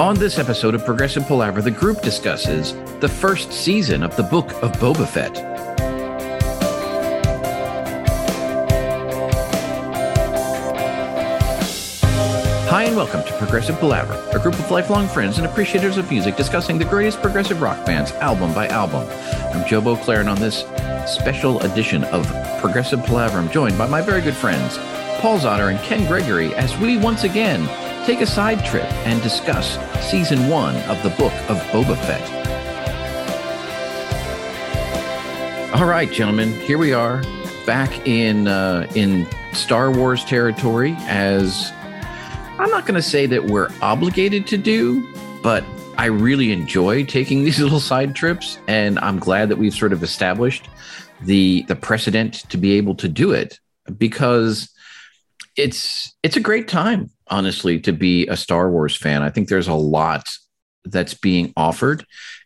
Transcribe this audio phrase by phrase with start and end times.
[0.00, 4.50] On this episode of Progressive Palaver, the group discusses the first season of the Book
[4.62, 5.36] of Boba Fett.
[12.70, 16.34] Hi, and welcome to Progressive Palaver, a group of lifelong friends and appreciators of music
[16.34, 19.06] discussing the greatest progressive rock bands album by album.
[19.52, 20.64] I'm Joe Beauclair, and on this
[21.06, 22.26] special edition of
[22.58, 24.78] Progressive Palaver, I'm joined by my very good friends,
[25.20, 27.68] Paul Zotter and Ken Gregory, as we once again
[28.06, 29.78] take a side trip and discuss
[30.10, 32.40] season one of the book of Boba Fett.
[35.74, 37.22] All right, gentlemen, here we are
[37.66, 40.96] back in uh, in Star Wars territory.
[41.00, 41.72] As
[42.58, 45.06] I'm not going to say that we're obligated to do,
[45.42, 45.64] but
[45.96, 50.02] I really enjoy taking these little side trips, and I'm glad that we've sort of
[50.02, 50.68] established
[51.22, 53.60] the the precedent to be able to do it
[53.98, 54.70] because
[55.56, 59.22] it's it's a great time honestly to be a Star Wars fan.
[59.22, 60.28] I think there's a lot
[60.84, 62.04] that's being offered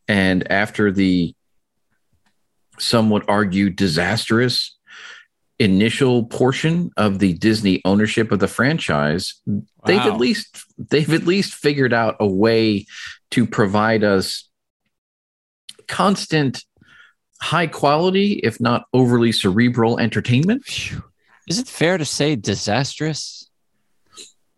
[0.08, 1.34] and after the
[2.78, 4.77] somewhat argue disastrous
[5.58, 9.62] initial portion of the Disney ownership of the franchise, wow.
[9.86, 12.86] they've at least they've at least figured out a way
[13.30, 14.48] to provide us
[15.86, 16.64] constant
[17.40, 20.64] high quality, if not overly cerebral entertainment.
[21.48, 23.48] Is it fair to say disastrous?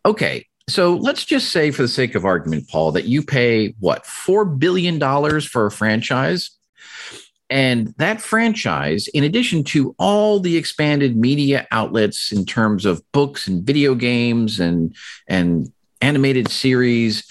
[0.06, 0.46] Okay.
[0.68, 4.58] So let's just say, for the sake of argument, Paul, that you pay what, $4
[4.58, 5.00] billion
[5.40, 6.50] for a franchise?
[7.50, 13.46] And that franchise, in addition to all the expanded media outlets in terms of books
[13.46, 14.94] and video games and,
[15.28, 17.24] and animated series,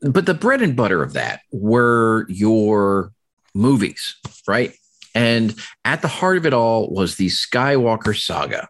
[0.00, 3.12] but the bread and butter of that were your
[3.52, 4.14] movies,
[4.48, 4.72] right?
[5.14, 5.54] And
[5.84, 8.68] at the heart of it all was the Skywalker saga.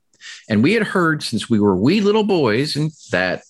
[0.50, 3.42] And we had heard since we were wee little boys and that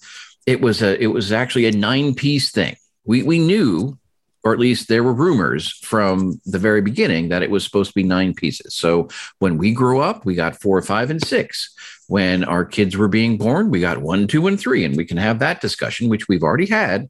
[0.47, 2.77] it was a it was actually a nine piece thing.
[3.05, 3.99] We we knew,
[4.45, 7.95] or at least there were rumors from the very beginning that it was supposed to
[7.95, 8.75] be nine pieces.
[8.75, 9.09] So
[9.39, 11.75] when we grew up, we got four, five, and six.
[12.07, 15.17] When our kids were being born, we got one, two, and three, and we can
[15.17, 17.09] have that discussion, which we've already had.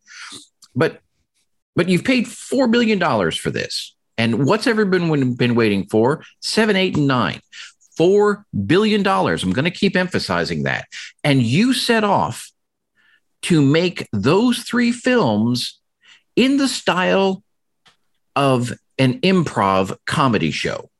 [0.75, 1.00] But
[1.75, 3.95] but you've paid four billion dollars for this.
[4.19, 6.23] And what's everyone been waiting for?
[6.41, 7.41] Seven, eight, and nine.
[8.00, 9.06] $4 billion.
[9.06, 10.87] I'm going to keep emphasizing that.
[11.22, 12.50] And you set off
[13.43, 15.78] to make those three films
[16.34, 17.43] in the style
[18.34, 20.91] of an improv comedy show.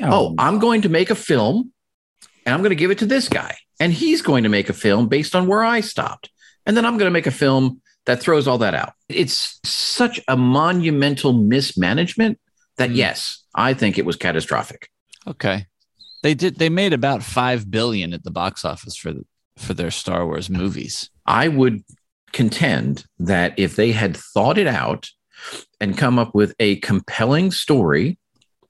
[0.00, 1.72] Oh, oh I'm going to make a film
[2.46, 3.56] and I'm going to give it to this guy.
[3.80, 6.30] And he's going to make a film based on where I stopped.
[6.66, 8.94] And then I'm going to make a film that throws all that out.
[9.08, 12.38] It's such a monumental mismanagement
[12.78, 12.96] that, mm.
[12.96, 14.88] yes, I think it was catastrophic.
[15.26, 15.66] Okay.
[16.22, 16.56] They did.
[16.56, 19.24] They made about five billion at the box office for the,
[19.56, 21.10] for their Star Wars movies.
[21.26, 21.82] I would
[22.32, 25.08] contend that if they had thought it out
[25.80, 28.18] and come up with a compelling story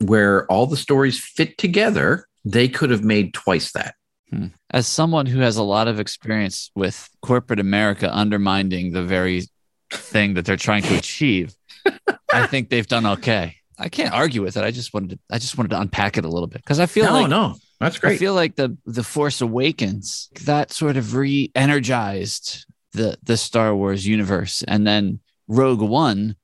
[0.01, 3.95] where all the stories fit together, they could have made twice that.
[4.31, 4.47] Hmm.
[4.71, 9.45] As someone who has a lot of experience with corporate America undermining the very
[9.91, 11.55] thing that they're trying to achieve,
[12.33, 13.57] I think they've done okay.
[13.79, 14.65] I can't argue with it.
[14.65, 16.87] I just wanted to I just wanted to unpack it a little bit because I
[16.87, 18.15] feel no, like no, that's great.
[18.15, 24.07] I feel like the the Force Awakens that sort of re-energized the the Star Wars
[24.07, 26.37] universe, and then Rogue One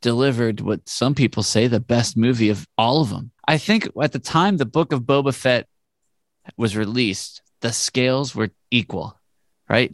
[0.00, 3.30] delivered what some people say the best movie of all of them.
[3.46, 5.66] I think at the time the Book of Boba Fett
[6.56, 9.18] was released, the scales were equal,
[9.68, 9.92] right?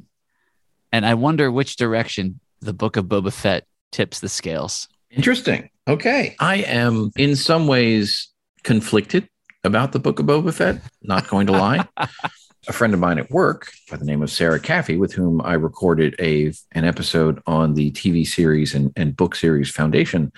[0.92, 4.88] And I wonder which direction the Book of Boba Fett tips the scales.
[5.10, 5.70] Interesting.
[5.88, 6.34] Okay.
[6.40, 8.28] I am in some ways
[8.64, 9.28] conflicted
[9.64, 11.86] about the book of Boba Fett, not going to lie.
[12.68, 15.54] a friend of mine at work by the name of Sarah Caffey, with whom I
[15.54, 20.32] recorded a an episode on the TV series and, and book series Foundation.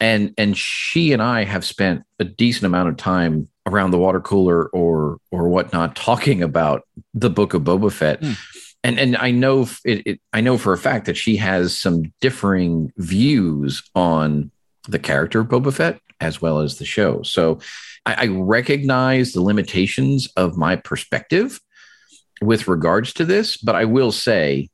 [0.00, 4.20] And and she and I have spent a decent amount of time around the water
[4.20, 6.82] cooler or or whatnot talking about
[7.14, 8.20] the book of Boba Fett.
[8.20, 8.36] Mm
[8.84, 12.12] and and I know it, it, I know for a fact that she has some
[12.20, 14.50] differing views on
[14.88, 17.22] the character of Boba Fett as well as the show.
[17.22, 17.60] So
[18.06, 21.60] I, I recognize the limitations of my perspective
[22.40, 24.68] with regards to this, but I will say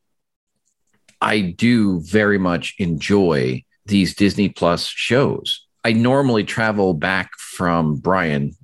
[1.21, 5.67] I do very much enjoy these Disney Plus shows.
[5.85, 8.55] I normally travel back from Bryan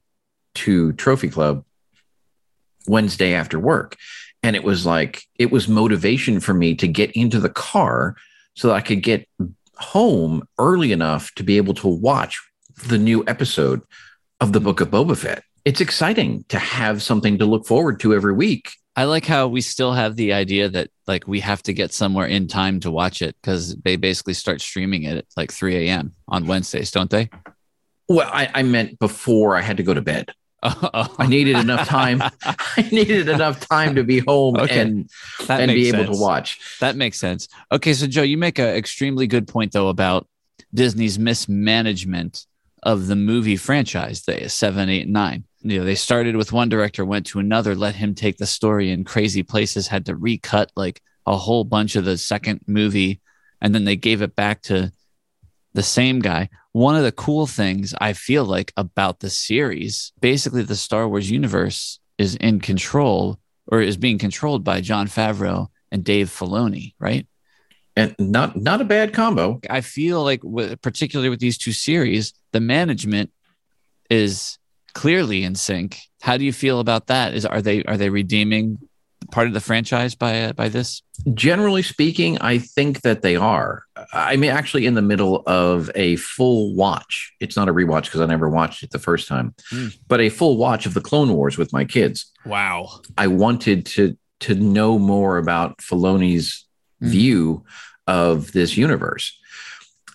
[0.56, 1.64] to Trophy Club
[2.86, 3.96] Wednesday after work
[4.44, 8.14] and it was like it was motivation for me to get into the car
[8.54, 9.26] so that I could get
[9.78, 12.40] home early enough to be able to watch
[12.86, 13.82] the new episode
[14.40, 15.42] of the Book of Boba Fett.
[15.64, 19.60] It's exciting to have something to look forward to every week I like how we
[19.60, 23.22] still have the idea that like we have to get somewhere in time to watch
[23.22, 26.12] it because they basically start streaming it at like 3 a.m.
[26.28, 27.28] on Wednesdays, don't they?
[28.08, 30.30] Well, I, I meant before I had to go to bed.
[30.64, 32.22] Oh, I needed enough time.
[32.42, 34.80] I needed enough time to be home Okay.
[34.80, 35.10] and
[35.46, 36.16] that and be able sense.
[36.16, 36.78] to watch.
[36.80, 37.48] That makes sense.
[37.70, 40.26] Okay, so Joe, you make an extremely good point though about
[40.72, 42.46] Disney's mismanagement
[42.82, 44.22] of the movie franchise.
[44.22, 45.44] The seven, eight, nine.
[45.62, 48.90] You know, they started with one director, went to another, let him take the story
[48.90, 53.20] in crazy places, had to recut like a whole bunch of the second movie,
[53.62, 54.92] and then they gave it back to
[55.74, 56.48] the same guy.
[56.72, 61.30] One of the cool things I feel like about the series, basically the Star Wars
[61.30, 67.26] universe is in control or is being controlled by Jon Favreau and Dave Filoni, right?
[67.96, 69.60] And not not a bad combo.
[69.70, 73.30] I feel like, with, particularly with these two series, the management
[74.10, 74.58] is
[74.94, 76.00] clearly in sync.
[76.20, 77.34] How do you feel about that?
[77.34, 78.78] Is are they are they redeeming
[79.30, 81.02] part of the franchise by uh, by this?
[81.34, 83.84] Generally speaking, I think that they are.
[84.12, 87.32] I mean, actually, in the middle of a full watch.
[87.40, 89.88] It's not a rewatch because I never watched it the first time, Hmm.
[90.08, 92.30] but a full watch of the Clone Wars with my kids.
[92.44, 93.00] Wow.
[93.18, 96.66] I wanted to to know more about Filoni's
[97.00, 97.08] Hmm.
[97.08, 97.64] view
[98.06, 99.38] of this universe.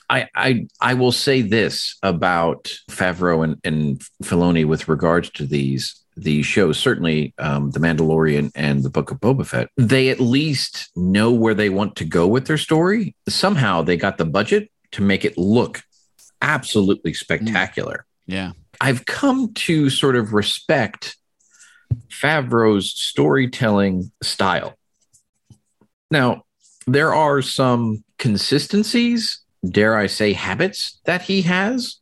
[0.10, 5.96] I, I I will say this about Favreau and, and Filoni with regards to these
[6.24, 6.78] these shows.
[6.78, 9.70] Certainly, um, The Mandalorian and The Book of Boba Fett.
[9.78, 13.16] They at least know where they want to go with their story.
[13.28, 15.82] Somehow, they got the budget to make it look
[16.42, 18.06] absolutely spectacular.
[18.26, 18.52] Yeah.
[18.82, 21.18] I've come to sort of respect
[22.10, 24.76] Favreau's storytelling style.
[26.12, 26.44] Now,
[26.88, 31.99] there are some consistencies, dare I say, habits that he has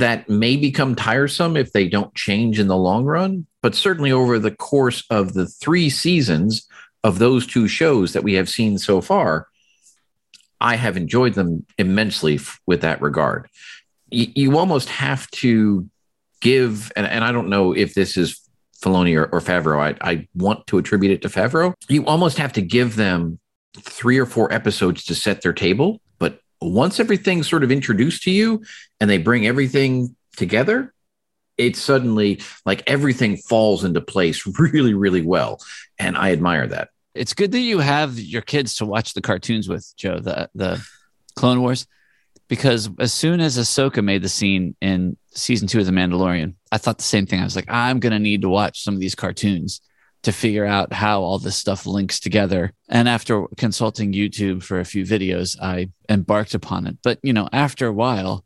[0.00, 3.46] that may become tiresome if they don't change in the long run.
[3.62, 6.66] But certainly over the course of the three seasons
[7.04, 9.48] of those two shows that we have seen so far,
[10.60, 13.48] I have enjoyed them immensely f- with that regard.
[14.10, 15.88] You, you almost have to
[16.40, 18.40] give, and, and I don't know if this is
[18.82, 19.80] Filoni or, or Favreau.
[19.80, 21.74] I, I want to attribute it to Favreau.
[21.88, 23.38] You almost have to give them
[23.76, 26.00] three or four episodes to set their table.
[26.60, 28.62] Once everything's sort of introduced to you
[29.00, 30.92] and they bring everything together,
[31.56, 35.60] it's suddenly like everything falls into place really, really well.
[35.98, 36.90] And I admire that.
[37.14, 40.84] It's good that you have your kids to watch the cartoons with, Joe, the the
[41.34, 41.86] Clone Wars.
[42.48, 46.78] Because as soon as Ahsoka made the scene in season two of The Mandalorian, I
[46.78, 47.40] thought the same thing.
[47.40, 49.82] I was like, I'm gonna need to watch some of these cartoons
[50.22, 52.72] to figure out how all this stuff links together.
[52.88, 56.98] And after consulting YouTube for a few videos, I embarked upon it.
[57.02, 58.44] But you know, after a while,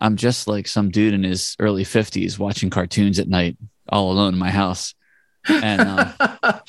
[0.00, 3.58] I'm just like some dude in his early 50s watching cartoons at night
[3.88, 4.94] all alone in my house.
[5.48, 6.14] And um,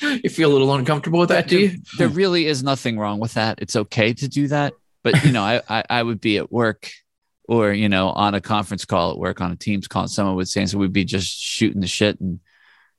[0.00, 1.78] you feel a little uncomfortable with that, do you?
[1.98, 3.58] there really is nothing wrong with that.
[3.60, 4.74] It's okay to do that.
[5.02, 6.90] But you know, I, I I would be at work
[7.48, 10.36] or you know on a conference call at work on a Teams call, and someone
[10.36, 12.40] would say, so we'd be just shooting the shit, and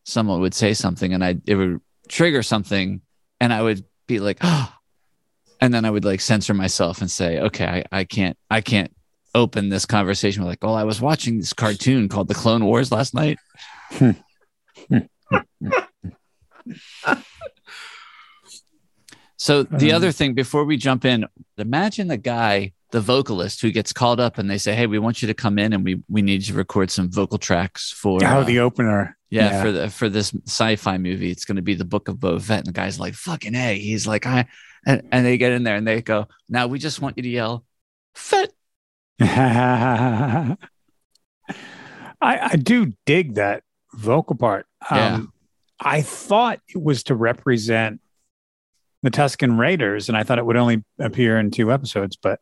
[0.04, 3.02] someone would say something, and I it would trigger something,
[3.40, 4.74] and I would be like, oh,
[5.62, 8.94] and then I would like censor myself and say, okay, I, I can't I can't
[9.36, 12.92] open this conversation with like, oh, I was watching this cartoon called The Clone Wars
[12.92, 13.40] last night.
[19.38, 21.26] So the Um, other thing before we jump in,
[21.58, 25.24] imagine the guy, the vocalist who gets called up and they say, "Hey, we want
[25.24, 28.20] you to come in and we we need you to record some vocal tracks for
[28.24, 29.18] oh, uh, the opener.
[29.32, 29.64] yeah, yeah.
[29.64, 31.32] for the for this sci-fi movie.
[31.32, 33.80] It's going to be the Book of Boba Fett." And the guy's like, "Fucking a!"
[33.80, 34.46] He's like, "I,"
[34.86, 37.30] and, and they get in there and they go, "Now we just want you to
[37.30, 37.66] yell,
[38.14, 38.52] Fett."
[39.20, 40.58] I,
[42.22, 44.68] I do dig that vocal part.
[44.90, 45.22] Um, Yeah.
[45.86, 48.02] I thought it was to represent
[49.02, 52.40] the Tusken Raiders, and I thought it would only appear in two episodes, but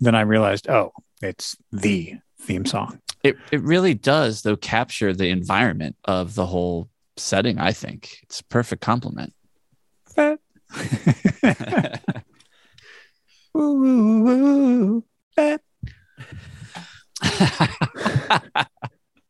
[0.00, 3.00] then I realized, oh, it's the theme song.
[3.24, 7.58] It it really does though capture the environment of the whole setting.
[7.58, 9.34] I think it's a perfect compliment.
[10.14, 10.38] Fat.
[13.54, 15.60] Woo, woo, woo, fat.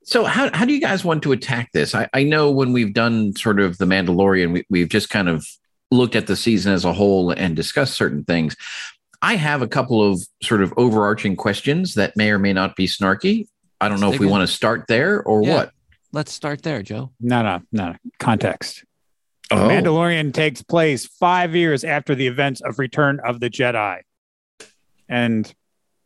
[0.08, 1.94] So how, how do you guys want to attack this?
[1.94, 5.46] I, I know when we've done sort of the Mandalorian, we, we've just kind of
[5.90, 8.56] looked at the season as a whole and discussed certain things.
[9.22, 12.86] I have a couple of sort of overarching questions that may or may not be
[12.86, 13.48] snarky.
[13.80, 14.30] I don't know if we in.
[14.32, 15.54] want to start there or Yeah.
[15.54, 15.72] what.
[16.12, 17.10] Let's start there, Joe.
[17.20, 17.94] No, no, no.
[18.18, 18.84] Context.
[19.50, 19.56] Oh.
[19.68, 24.00] Mandalorian takes place five years after the events of Return of the Jedi.
[25.08, 25.52] And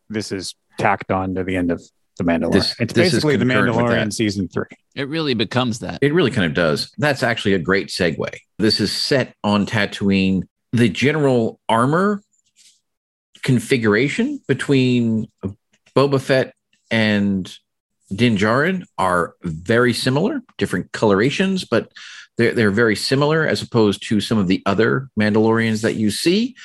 [0.09, 1.81] this is tacked on to the end of
[2.17, 2.51] The Mandalorian.
[2.53, 4.13] This- it's this basically The Mandalorian that.
[4.13, 4.65] season three.
[4.95, 5.99] It really becomes that.
[6.01, 6.91] It really kind of does.
[6.97, 8.27] That's actually a great segue.
[8.59, 10.43] This is set on Tatooine.
[10.73, 12.21] The general armor
[13.43, 15.27] configuration between
[15.95, 16.55] Boba Fett
[16.89, 17.55] and
[18.13, 21.91] Din Djarin are very similar, different colorations, but
[22.37, 26.55] they're, they're very similar as opposed to some of the other Mandalorians that you see.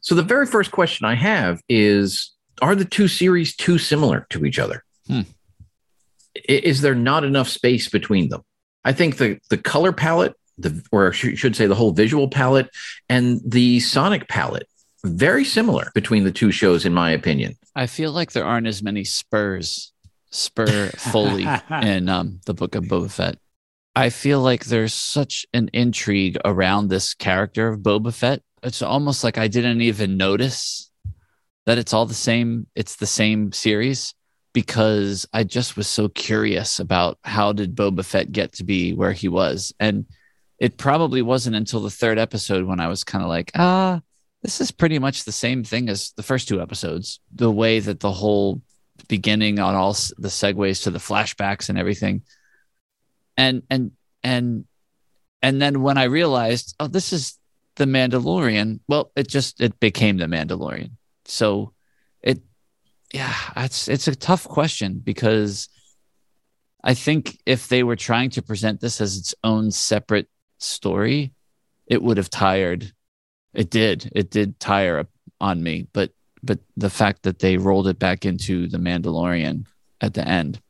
[0.00, 4.44] So the very first question I have is Are the two series too similar to
[4.44, 4.84] each other?
[5.06, 5.22] Hmm.
[6.48, 8.42] Is there not enough space between them?
[8.84, 12.70] I think the, the color palette, the, or I should say the whole visual palette,
[13.08, 14.68] and the sonic palette,
[15.04, 17.56] very similar between the two shows, in my opinion.
[17.74, 19.92] I feel like there aren't as many spurs,
[20.30, 21.46] spur Foley
[21.82, 23.38] in um, the book of Boba Fett.
[23.94, 28.42] I feel like there's such an intrigue around this character of Boba Fett.
[28.62, 30.90] It's almost like I didn't even notice
[31.66, 32.66] that it's all the same.
[32.74, 34.14] It's the same series
[34.52, 39.12] because I just was so curious about how did Boba Fett get to be where
[39.12, 40.06] he was, and
[40.58, 44.00] it probably wasn't until the third episode when I was kind of like, ah,
[44.48, 47.20] this is pretty much the same thing as the first two episodes.
[47.34, 48.62] The way that the whole
[49.06, 52.22] beginning on all the segues to the flashbacks and everything,
[53.36, 53.90] and and
[54.22, 54.64] and
[55.42, 57.38] and then when I realized, oh, this is
[57.76, 58.80] the Mandalorian.
[58.88, 60.92] Well, it just it became the Mandalorian.
[61.26, 61.74] So
[62.22, 62.40] it,
[63.12, 65.68] yeah, it's it's a tough question because
[66.82, 71.34] I think if they were trying to present this as its own separate story,
[71.86, 72.94] it would have tired.
[73.54, 74.10] It did.
[74.14, 75.06] It did tire
[75.40, 76.10] on me, but
[76.42, 79.66] but the fact that they rolled it back into the Mandalorian
[80.00, 80.60] at the end.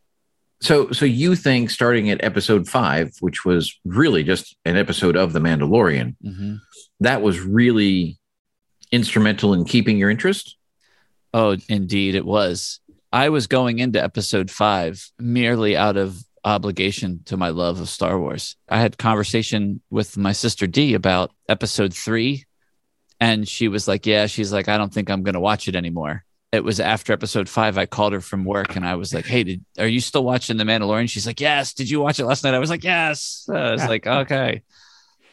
[0.61, 5.32] So, so you think starting at episode five, which was really just an episode of
[5.32, 6.54] The Mandalorian, Mm-hmm.
[7.00, 8.18] that was really
[8.90, 10.56] instrumental in keeping your interest?
[11.35, 12.80] Oh, indeed, it was.
[13.12, 18.18] I was going into episode five merely out of obligation to my love of Star
[18.18, 18.56] Wars.
[18.68, 22.47] I had conversation with my sister D about episode three,
[23.20, 25.76] and she was like, "Yeah," she's like, "I don't think I'm going to watch it
[25.76, 27.76] anymore." It was after episode five.
[27.76, 30.56] I called her from work, and I was like, "Hey, did, are you still watching
[30.56, 32.54] The Mandalorian?" She's like, "Yes." Did you watch it last night?
[32.54, 34.62] I was like, "Yes." I was like, "Okay."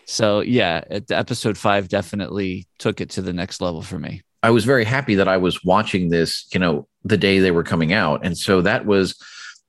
[0.05, 4.21] So yeah, it, episode five definitely took it to the next level for me.
[4.43, 7.63] I was very happy that I was watching this, you know, the day they were
[7.63, 8.23] coming out.
[8.23, 9.15] And so that was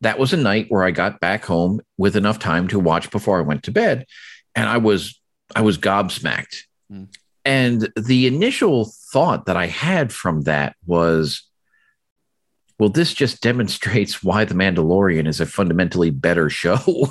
[0.02, 3.38] that was a night where I got back home with enough time to watch before
[3.38, 4.04] I went to bed.
[4.54, 5.18] And I was
[5.54, 6.64] I was gobsmacked.
[6.90, 7.04] Hmm.
[7.46, 11.44] And the initial thought that I had from that was
[12.78, 17.08] well, this just demonstrates why The Mandalorian is a fundamentally better show.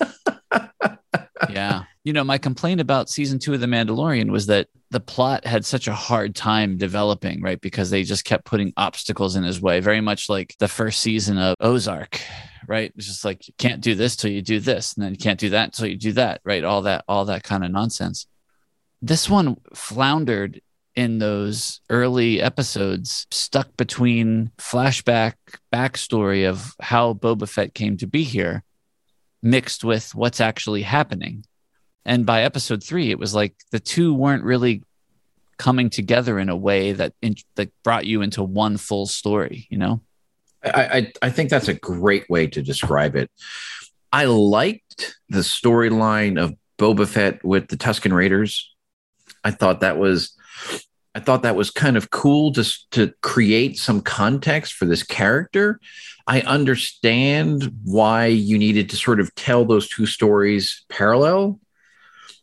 [1.50, 1.82] yeah.
[2.04, 5.64] You know, my complaint about season two of The Mandalorian was that the plot had
[5.64, 7.60] such a hard time developing, right?
[7.60, 11.36] Because they just kept putting obstacles in his way, very much like the first season
[11.36, 12.20] of Ozark,
[12.68, 12.92] right?
[12.96, 15.40] It's just like you can't do this till you do this, and then you can't
[15.40, 16.62] do that until you do that, right?
[16.62, 18.26] All that, all that kind of nonsense.
[19.04, 20.62] This one floundered
[20.96, 25.34] in those early episodes, stuck between flashback
[25.70, 28.64] backstory of how Boba Fett came to be here
[29.42, 31.44] mixed with what's actually happening.
[32.06, 34.82] And by episode three, it was like the two weren't really
[35.58, 39.66] coming together in a way that in, that brought you into one full story.
[39.68, 40.00] You know,
[40.64, 43.30] I, I I think that's a great way to describe it.
[44.10, 48.73] I liked the storyline of Boba Fett with the Tusken Raiders.
[49.44, 50.34] I thought that was
[51.14, 55.78] I thought that was kind of cool just to create some context for this character.
[56.26, 61.60] I understand why you needed to sort of tell those two stories parallel,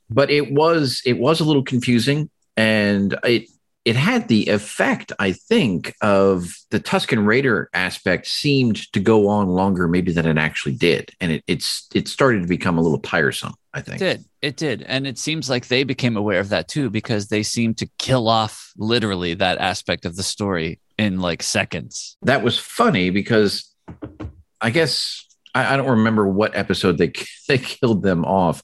[0.10, 3.50] but it was it was a little confusing and it
[3.84, 9.50] it had the effect, I think, of the Tusken Raider aspect seemed to go on
[9.50, 13.00] longer, maybe than it actually did, and it it's it started to become a little
[13.00, 13.56] tiresome.
[13.74, 14.02] I think.
[14.02, 17.28] it did it did, and it seems like they became aware of that too because
[17.28, 22.18] they seemed to kill off literally that aspect of the story in like seconds.
[22.24, 23.72] That was funny because
[24.60, 27.14] I guess I, I don't remember what episode they
[27.48, 28.64] they killed them off,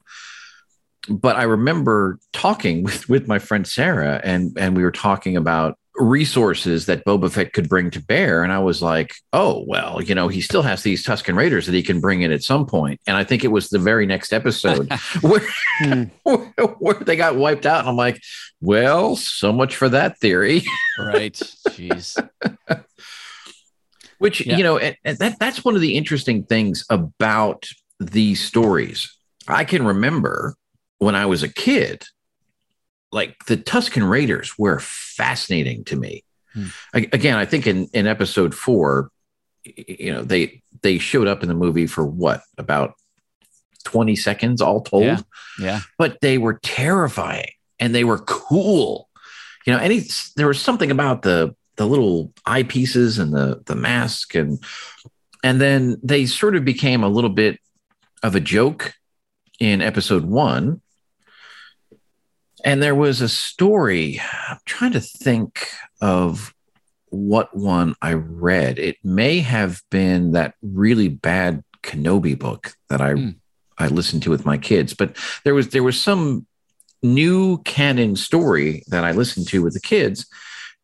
[1.09, 5.77] but I remember talking with with my friend Sarah, and and we were talking about
[5.97, 10.13] resources that Boba Fett could bring to bear, and I was like, oh well, you
[10.15, 13.01] know, he still has these Tusken Raiders that he can bring in at some point.
[13.07, 15.41] and I think it was the very next episode where,
[15.79, 16.03] Hmm.
[16.79, 18.21] where they got wiped out, and I'm like,
[18.61, 20.63] well, so much for that theory.
[20.99, 21.33] right?
[21.33, 22.15] Jeez.
[24.19, 24.57] which Yeah.
[24.57, 27.67] you know and, and that that's one of the interesting things about
[27.99, 29.15] these stories
[29.47, 30.55] i can remember
[30.97, 32.03] when i was a kid
[33.11, 36.23] like the tusken raiders were fascinating to me
[36.53, 36.67] Hmm.
[36.95, 39.11] A- again i think in in episode four
[39.65, 42.93] you know they they showed up in the movie for what about
[43.83, 45.19] 20 seconds all told Yeah.
[45.59, 45.79] Yeah.
[45.97, 49.09] but they were terrifying and they were cool
[49.65, 50.03] you know any
[50.35, 54.57] there was something about the the little eyepieces and the the mask and
[55.43, 57.59] and then they sort of became a little bit
[58.23, 58.93] of a joke
[59.59, 60.81] in episode one
[62.67, 65.69] and there was a story i'm trying to think
[66.01, 66.53] of
[67.09, 73.13] what one i read it may have been that really bad kenobi book that i
[73.13, 73.29] Hmm.
[73.77, 76.45] i listened to with my kids but there was there was some
[77.01, 80.27] new canon story that i listened to with the kids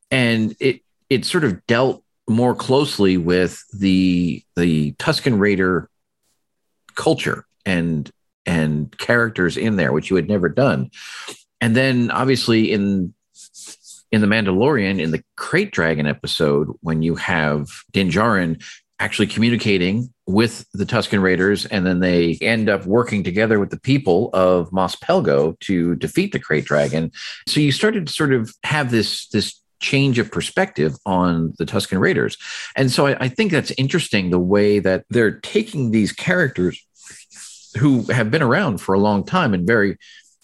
[0.10, 5.90] and it it sort of dealt more closely with the the tusken raider
[6.96, 8.10] culture and
[8.46, 10.90] and characters in there which you had never done
[11.64, 13.14] and then obviously in
[14.12, 18.62] in the mandalorian in the krayt dragon episode when you have din Djarin
[19.00, 23.80] actually communicating with the tusken raiders and then they end up working together with the
[23.80, 27.12] people of mos pelgo to defeat the krayt dragon.
[27.48, 32.00] So you started to sort of have this this change of perspective on the tusken
[32.00, 32.38] raiders.
[32.76, 36.82] And so I, I think that's interesting the way that they're taking these characters
[37.78, 39.98] who have been around for a long time and very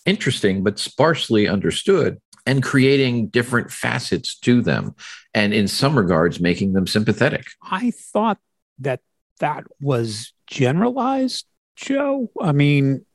[0.05, 4.95] interesting but sparsely understood and creating different facets to them
[5.33, 8.39] and in some regards making them sympathetic I thought
[8.79, 9.01] that
[9.39, 12.29] that was generalized, Joe.
[12.41, 13.05] I mean,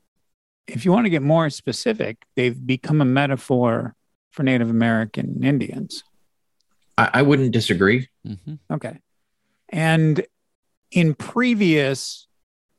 [0.67, 3.95] if you want to get more specific, they've become a metaphor
[4.31, 6.03] for Native American Indians.
[6.97, 8.59] i, I wouldn't disagree Mhm.
[8.71, 8.99] Okay.
[9.69, 10.25] And
[10.91, 12.27] in previous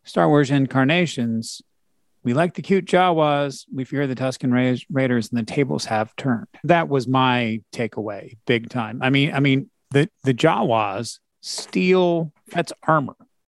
[0.04, 1.62] Star Wars incarnations,
[2.26, 6.14] we like the cute Jawas, we fear the Tusken Ra- Raiders, and the tables have
[6.16, 6.49] turned.
[6.64, 8.99] That was my takeaway, big time.
[9.00, 13.14] I mean, I mean, the the Jawas steal that's armor.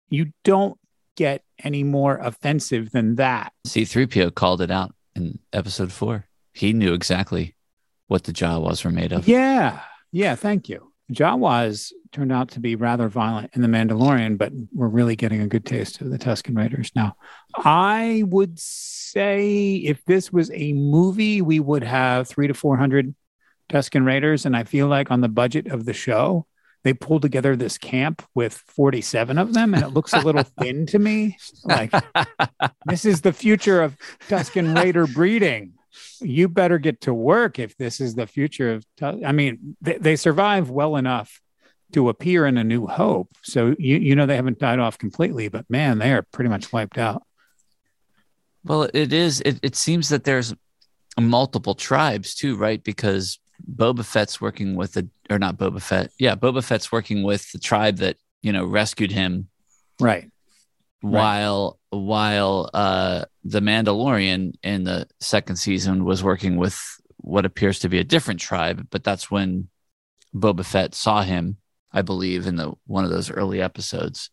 [0.09, 0.79] You don't
[1.17, 3.53] get any more offensive than that.
[3.67, 6.27] C3PO called it out in episode four.
[6.53, 7.57] He knew exactly
[8.07, 9.27] what the Jawas were made of.
[9.27, 9.81] Yeah.
[10.13, 10.37] Yeah.
[10.37, 10.90] Thank you.
[11.11, 15.47] Jawas turned out to be rather violent in The Mandalorian, but we're really getting a
[15.47, 17.17] good taste of the Tusken Raiders now.
[17.55, 23.15] I would say if this was a movie, we would have three to 400
[23.69, 24.45] Tusken Raiders.
[24.47, 26.47] And I feel like on the budget of the show,
[26.83, 30.87] they pulled together this camp with 47 of them, and it looks a little thin
[30.87, 31.37] to me.
[31.65, 31.93] Like,
[32.87, 33.97] this is the future of
[34.29, 35.75] Tusken Raider breeding.
[36.21, 38.87] You better get to work if this is the future of.
[39.03, 41.41] I mean, they, they survive well enough
[41.93, 45.49] to appear in A New Hope, so you you know they haven't died off completely,
[45.49, 47.23] but man, they are pretty much wiped out.
[48.65, 49.41] Well, it is.
[49.41, 50.55] It, it seems that there's
[51.19, 52.83] multiple tribes too, right?
[52.83, 53.39] Because
[53.75, 56.13] Boba Fett's working with the, or not Boba Fett.
[56.19, 59.49] Yeah, Boba Fett's working with the tribe that you know rescued him,
[60.01, 60.31] Right.
[61.03, 66.79] While while uh, the Mandalorian in the second season was working with
[67.17, 68.87] what appears to be a different tribe.
[68.91, 69.69] But that's when
[70.35, 71.57] Boba Fett saw him,
[71.93, 74.31] I believe, in the one of those early episodes.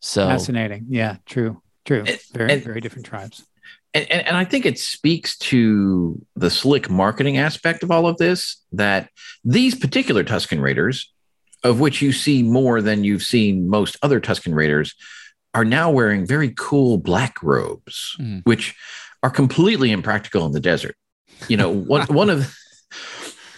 [0.00, 0.86] So Fascinating.
[0.88, 1.16] Yeah.
[1.26, 1.60] True.
[1.84, 2.04] True.
[2.06, 3.44] And- Very and- very different tribes.
[3.94, 8.18] and, and, and I think it speaks to the slick marketing aspect of all of
[8.18, 9.10] this that
[9.44, 11.12] these particular Tusken Raiders,
[11.64, 14.94] of which you see more than you've seen most other Tusken Raiders,
[15.54, 18.42] are now wearing very cool black robes, Mm.
[18.44, 18.74] which
[19.22, 20.96] are completely impractical in the desert.
[21.48, 22.54] You know, one one of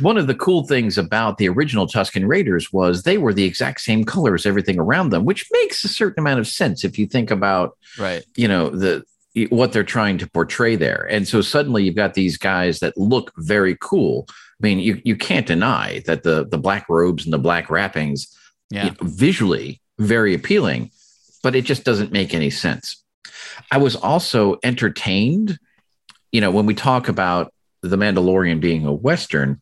[0.00, 3.80] one of the cool things about the original Tusken Raiders was they were the exact
[3.80, 7.06] same color as everything around them, which makes a certain amount of sense if you
[7.06, 9.02] think about right, you know the
[9.50, 11.06] what they're trying to portray there.
[11.10, 14.26] And so suddenly you've got these guys that look very cool.
[14.30, 18.26] I mean you, you can't deny that the the black robes and the black wrappings
[18.70, 20.90] yeah, you know, visually very appealing
[21.48, 23.02] but it just doesn't make any sense
[23.70, 25.58] i was also entertained
[26.30, 29.58] you know when we talk about the mandalorian being a western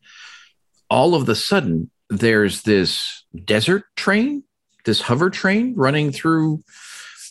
[0.90, 4.42] all of the sudden there's this desert train
[4.84, 6.60] this hover train running through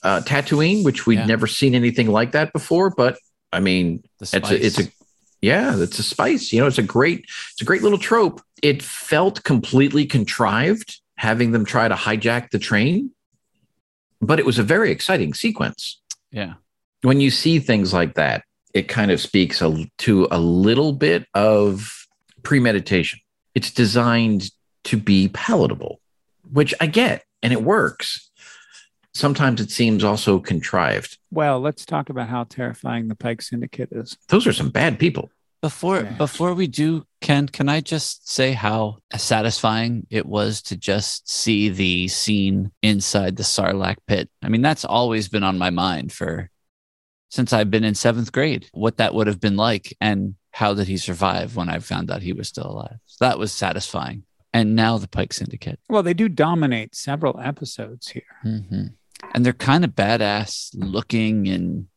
[0.03, 1.25] uh, Tatooine, which we'd Yeah.
[1.25, 2.91] never seen anything like that before.
[2.91, 3.17] But
[3.51, 4.91] I mean, it's a, it's a
[5.41, 6.53] yeah, it's a spice.
[6.53, 8.39] You know, it's a great it's a great little trope.
[8.61, 13.11] It felt completely contrived having them try to hijack the train,
[14.25, 16.01] but it was a very exciting sequence.
[16.31, 16.55] yeah.
[17.01, 21.27] When you see things like that, it kind of speaks a, to a little bit
[21.35, 22.07] of
[22.41, 23.19] premeditation.
[23.53, 24.49] It's designed
[24.85, 25.99] to be palatable,
[26.51, 28.31] which I get, and it works.
[29.13, 31.19] Sometimes it seems also contrived.
[31.31, 34.17] Well, let's talk about how terrifying the Pike Syndicate is.
[34.29, 35.29] Those are some bad people.
[35.65, 36.11] Before Yeah.
[36.11, 41.69] before we do, Ken, can I just say how satisfying it was to just see
[41.69, 44.29] the scene inside the Sarlacc pit?
[44.43, 46.51] I mean, that's always been on my mind for
[47.29, 48.67] since I've been in seventh grade.
[48.73, 52.21] What that would have been like, and how did he survive when I found out
[52.21, 52.97] he was still alive?
[53.07, 54.21] So that was satisfying.
[54.53, 58.21] And now the Pike Syndicate, Well, they do dominate several episodes here.
[58.43, 58.85] hmm
[59.33, 61.87] and they're kind of badass looking and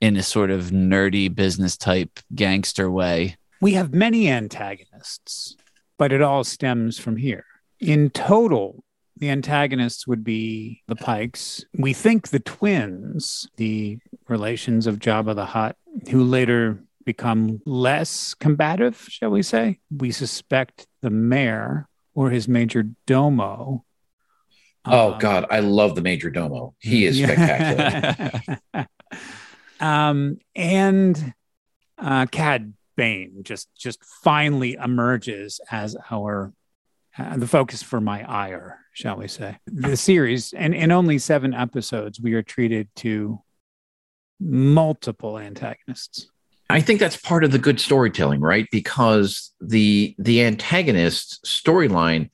[0.00, 3.36] in a sort of nerdy business type gangster way.
[3.60, 5.56] We have many antagonists,
[5.98, 7.44] but it all stems from here.
[7.78, 8.82] In total,
[9.18, 11.64] the antagonists would be the Pikes.
[11.76, 15.76] We think the twins, the relations of Jabba the Hutt,
[16.10, 19.80] who later become less combative, shall we say.
[19.94, 23.84] We suspect the mayor or his major domo.
[24.86, 26.74] Oh Um, God, I love the Major Domo.
[26.78, 28.58] He is spectacular.
[29.80, 31.34] um, and
[31.98, 36.52] uh, Cad Bane just just finally emerges as our
[37.18, 39.58] uh, the focus for my ire, shall we say?
[39.66, 43.42] The series, and in only seven episodes, we are treated to
[44.38, 46.28] multiple antagonists.
[46.70, 48.66] I think that's part of the good storytelling, right?
[48.70, 52.30] Because the the antagonist storyline,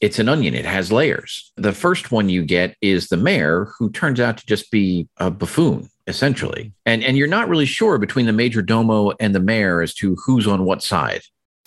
[0.00, 0.54] it's an onion.
[0.54, 1.52] It has layers.
[1.56, 5.30] The first one you get is the mayor, who turns out to just be a
[5.30, 9.80] buffoon, essentially, and and you're not really sure between the major domo and the mayor
[9.82, 11.20] as to who's on what side.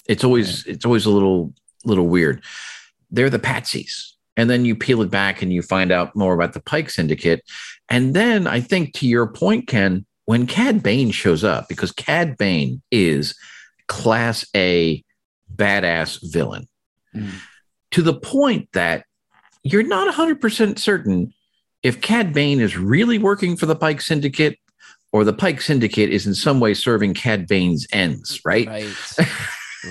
[0.08, 1.54] It's always it's always a little
[1.86, 2.44] little weird.
[3.10, 6.54] They're the patsies, and then you peel it back and you find out more about
[6.54, 7.44] the Pike Syndicate,
[7.88, 12.36] and then I think to your point, Ken, when Cad Bane shows up, because Cad
[12.38, 13.36] Bane is
[13.88, 15.04] class A
[15.56, 16.68] badass villain
[17.16, 17.30] Mm.
[17.92, 19.04] to the point that
[19.64, 21.34] you're not 100% certain
[21.84, 24.60] if Cad Bane is really working for the Pike Syndicate
[25.12, 28.68] or the Pike Syndicate is in some way serving Cad Bane's ends, right?
[28.68, 28.96] Right.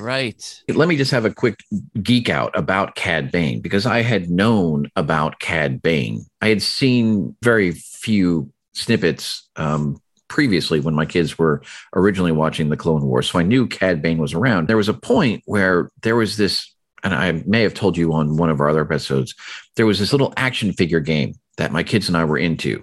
[0.01, 0.63] right.
[0.69, 1.57] Let me just have a quick
[2.03, 6.25] geek out about Cad Bane because I had known about Cad Bane.
[6.41, 11.61] I had seen very few snippets um, previously when my kids were
[11.95, 13.29] originally watching the Clone Wars.
[13.29, 14.69] So I knew Cad Bane was around.
[14.69, 16.73] There was a point where there was this,
[17.03, 19.35] and I may have told you on one of our other episodes,
[19.77, 22.83] there was this little action figure game that my kids and I were into.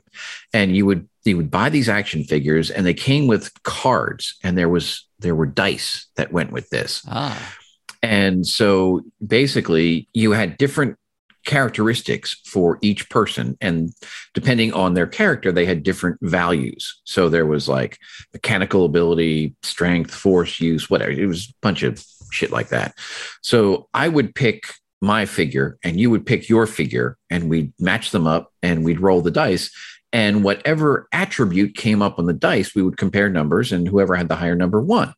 [0.54, 4.58] And you would you would buy these action figures and they came with cards and
[4.58, 7.04] there was there were dice that went with this.
[7.10, 7.56] Ah.
[8.04, 10.98] And so basically, you had different
[11.46, 13.58] characteristics for each person.
[13.62, 13.92] And
[14.34, 17.02] depending on their character, they had different values.
[17.06, 17.98] So there was like
[18.34, 21.12] mechanical ability, strength, force use, whatever.
[21.12, 22.94] It was a bunch of shit like that.
[23.42, 24.66] So I would pick
[25.02, 29.00] my figure and you would pick your figure and we'd match them up and we'd
[29.00, 29.72] roll the dice.
[30.14, 34.30] And whatever attribute came up on the dice, we would compare numbers and whoever had
[34.30, 35.14] the higher number won.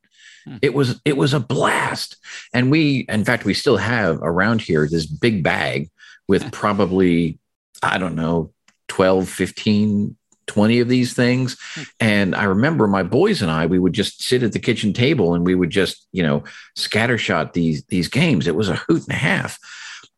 [0.45, 0.57] Hmm.
[0.61, 2.17] It was it was a blast.
[2.53, 5.89] And we in fact we still have around here this big bag
[6.27, 7.39] with probably
[7.81, 8.51] I don't know
[8.87, 10.17] 12 15
[10.49, 11.83] 20 of these things hmm.
[11.99, 15.35] and I remember my boys and I we would just sit at the kitchen table
[15.35, 16.43] and we would just you know
[16.77, 19.59] scattershot these these games it was a hoot and a half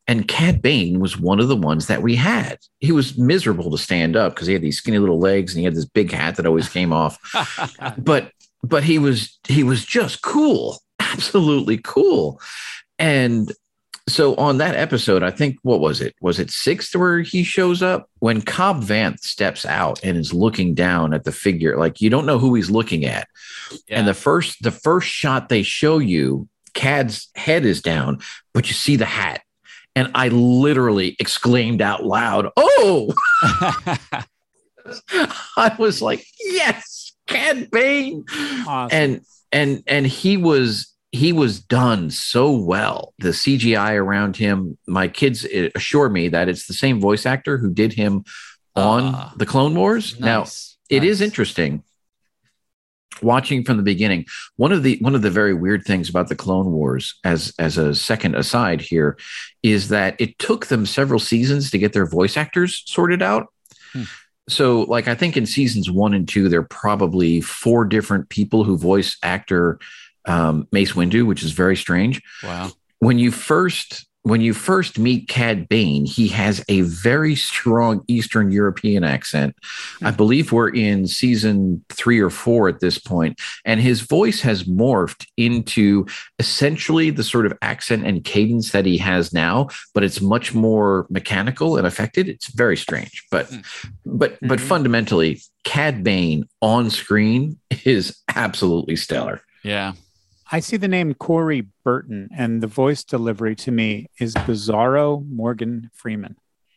[0.08, 2.58] and Cad Bane was one of the ones that we had.
[2.80, 5.66] He was miserable to stand up because he had these skinny little legs and he
[5.66, 7.18] had this big hat that always came off.
[7.98, 8.32] But
[8.64, 12.42] but he was he was just cool, absolutely cool.
[13.00, 13.52] And
[14.12, 16.16] so on that episode, I think what was it?
[16.22, 20.74] Was it sixth where he shows up when Cobb Vanth steps out and is looking
[20.74, 23.28] down at the figure, like you don't know who he's looking at.
[23.90, 28.20] And the first the first shot they show you, Cad's head is down,
[28.54, 29.42] but you see the hat.
[29.96, 33.14] And I literally exclaimed out loud, "Oh!"
[35.58, 38.24] I was like, "Yes, Cad Bane!"
[38.68, 38.98] Awesome.
[38.98, 39.22] and
[39.52, 45.46] and and he was he was done so well the cgi around him my kids
[45.52, 48.24] eh, assure me that it's the same voice actor who did him
[48.76, 49.34] on Ah.
[49.38, 50.78] the clone wars now Nice.
[50.90, 51.84] it is interesting
[53.22, 56.36] watching from the beginning one of the one of the very weird things about the
[56.36, 59.18] clone wars as as a second aside here
[59.64, 63.48] is that it took them several seasons to get their voice actors sorted out
[63.94, 64.04] Hmm.
[64.48, 68.64] so like i think in seasons one and two there are probably four different people
[68.64, 69.78] who voice actor
[70.26, 72.72] um, mace windu which is very strange Wow.
[73.00, 78.52] when you first when you first meet Cad Bane, he has a very strong Eastern
[78.52, 79.56] European accent.
[80.04, 84.66] I believe we're in season three or four at this point, and his voice has
[84.66, 86.06] morphed into
[86.38, 91.08] essentially the sort of accent and cadence that he has now, but it's much more
[91.10, 92.30] mechanical and affected.
[92.30, 93.62] It's very strange, but Hmm.
[94.06, 94.68] but but Mhm.
[94.68, 99.42] fundamentally, Cad Bane on screen is absolutely stellar.
[99.64, 99.94] Yeah.
[100.52, 105.90] I see the name Corey Burton, and the voice delivery to me is Bizarro Morgan
[105.94, 106.36] Freeman.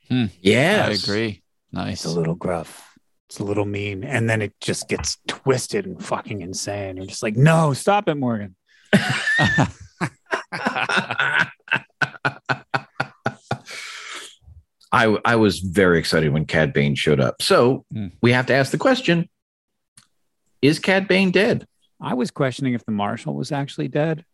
[0.08, 1.42] Yeah, I agree.
[1.72, 2.04] Nice.
[2.04, 2.96] It's a little gruff.
[3.28, 6.98] It's a little mean, and then it just gets twisted and fucking insane.
[6.98, 8.54] You're just like, no, stop it, Morgan.
[14.92, 17.42] I I was very excited when Cad Bane showed up.
[17.42, 18.08] So Hmm.
[18.22, 19.28] we have to ask the question:
[20.62, 21.66] Is Cad Bane dead?
[22.00, 24.24] I was questioning if the marshal was actually dead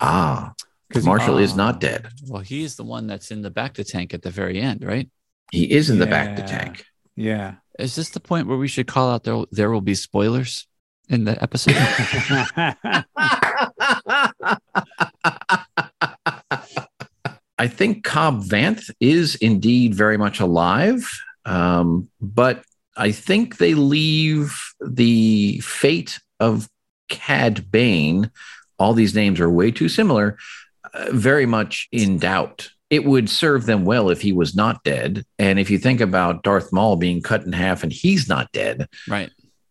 [0.00, 0.52] Ah,
[0.88, 1.56] because Marshall is Ah.
[1.56, 2.08] not dead.
[2.28, 5.08] well, he's the one that's in the bacta tank at the very end, right?
[5.52, 6.46] He is in the back to Yeah.
[6.48, 6.84] tank.
[7.16, 7.54] yeah.
[7.78, 10.66] Is this the point where we should call out there there will be spoilers
[11.08, 11.76] in the episode?
[17.58, 21.08] I think Cobb Vanth is indeed very much alive,
[21.46, 22.62] um, but
[22.96, 26.68] I think they leave the fate of
[27.08, 28.30] Cad Bane.
[28.78, 30.36] All these names are way too similar,
[30.92, 32.70] uh, very much in doubt.
[32.90, 35.24] It would serve them well if he was not dead.
[35.38, 38.88] And if you think about Darth Maul being cut in half and he's not dead,
[39.08, 39.30] right.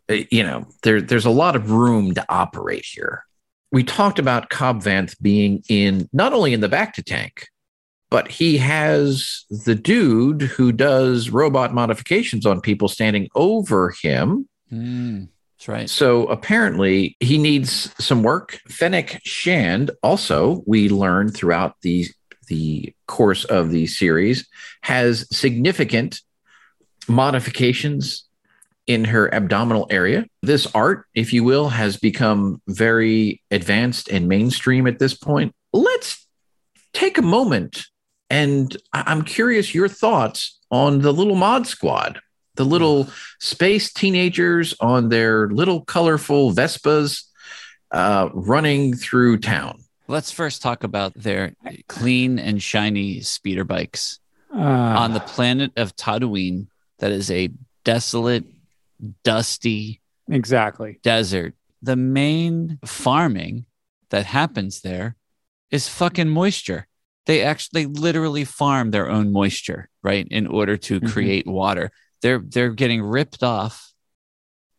[0.10, 3.24] uh, you know, there, there's a lot of room to operate here.
[3.72, 7.48] We talked about Cobb Vanth being in not only in the bacta tank,
[8.10, 14.48] but he has the dude who does robot modifications on people standing over him.
[14.72, 15.90] Mm, that's right.
[15.90, 18.60] So apparently he needs some work.
[18.68, 22.08] Fennec Shand, also, we learned throughout the
[22.48, 24.48] the course of the series,
[24.82, 26.22] has significant
[27.08, 28.26] modifications
[28.86, 30.26] in her abdominal area.
[30.44, 35.56] This art, if you will, has become very advanced and mainstream at this point.
[35.74, 36.28] Let's
[36.94, 37.86] take a moment
[38.30, 42.20] and I'm curious your thoughts on the little mod squad,
[42.56, 43.08] the little
[43.40, 47.24] space teenagers on their little colorful Vespas
[47.92, 49.80] uh, running through town.
[50.08, 51.54] Let's first talk about their
[51.88, 54.20] clean and shiny speeder bikes
[54.54, 54.60] Uh,
[55.02, 56.68] on the planet of Tatooine.
[57.00, 57.50] That is a
[57.84, 58.46] desolate,
[59.24, 61.00] dusty exactly.
[61.04, 61.56] desert.
[61.82, 63.66] The main farming
[64.10, 65.16] that happens there
[65.72, 66.88] is fucking moisture.
[67.26, 70.28] They actually they literally farm their own moisture, right?
[70.30, 71.12] In order to Mhm.
[71.12, 71.92] create water.
[72.26, 73.94] They're they're getting ripped off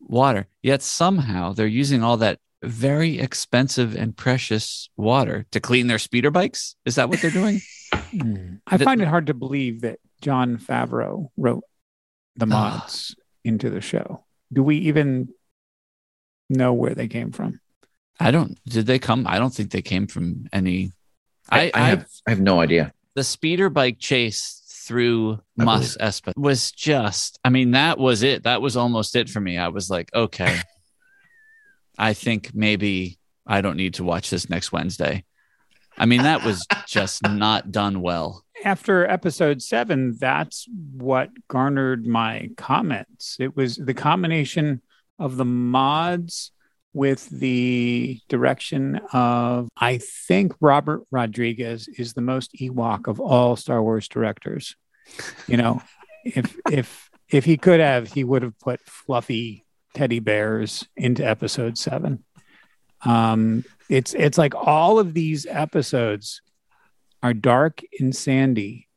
[0.01, 0.49] water.
[0.65, 6.33] Yet somehow they're using all that very expensive and precious water to clean their speeder
[6.33, 6.75] bikes.
[6.85, 7.61] Is that what they're doing?
[8.67, 11.63] I find it hard to believe that Jon Favreau wrote
[12.35, 12.81] the Ah.
[12.81, 14.25] mods into the show.
[14.53, 15.29] Do we even
[16.51, 17.61] know where they came from?
[18.19, 19.25] I don't did they come?
[19.29, 20.91] I don't think they came from any
[21.49, 22.93] I, I have I have no idea.
[23.15, 28.45] the speeder bike chase through I Mos Espa was just, I mean, that was it.
[28.45, 29.59] That was almost it for me.
[29.59, 30.61] I was like, okay,
[31.99, 35.25] I think maybe I don't need to watch this next Wednesday.
[35.99, 38.45] I mean, that was just not done well.
[38.65, 43.37] After episode seven, that's what garnered my comments.
[43.41, 44.83] It was the combination
[45.19, 46.53] of the mods
[46.97, 53.83] with the direction of, I think Robert Rodriguez is the most Ewok of all Star
[53.83, 54.75] Wars directors.
[55.47, 55.83] You know,
[56.25, 61.77] if if if he could have, he would have put fluffy teddy bears into episode
[61.77, 62.25] seven.
[63.05, 66.41] Um, it's it's like all of these episodes
[67.23, 68.89] are dark and sandy,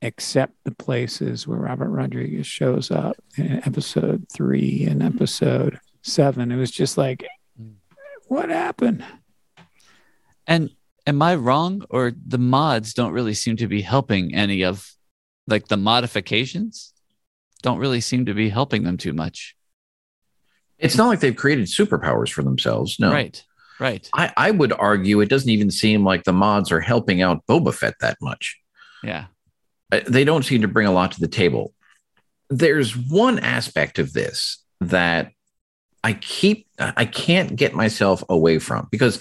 [0.00, 6.52] except the places where Robert Rodriguez shows up in episode three and episode seven.
[6.52, 7.26] It was just like,
[8.28, 9.04] what happened?
[10.46, 10.70] And
[11.06, 11.84] am I wrong?
[11.90, 14.88] Or the mods don't really seem to be helping any of
[15.46, 16.92] like the modifications
[17.62, 19.56] don't really seem to be helping them too much.
[20.78, 22.98] It's not like they've created superpowers for themselves.
[23.00, 23.10] No.
[23.10, 23.42] Right.
[23.80, 24.08] Right.
[24.14, 27.74] I, I would argue it doesn't even seem like the mods are helping out Boba
[27.74, 28.58] Fett that much.
[29.02, 29.26] Yeah.
[29.90, 31.72] Uh, They don't seem to bring a lot to the table.
[32.50, 35.32] There's one aspect of this that
[36.04, 39.20] I keep, I can't get myself away from because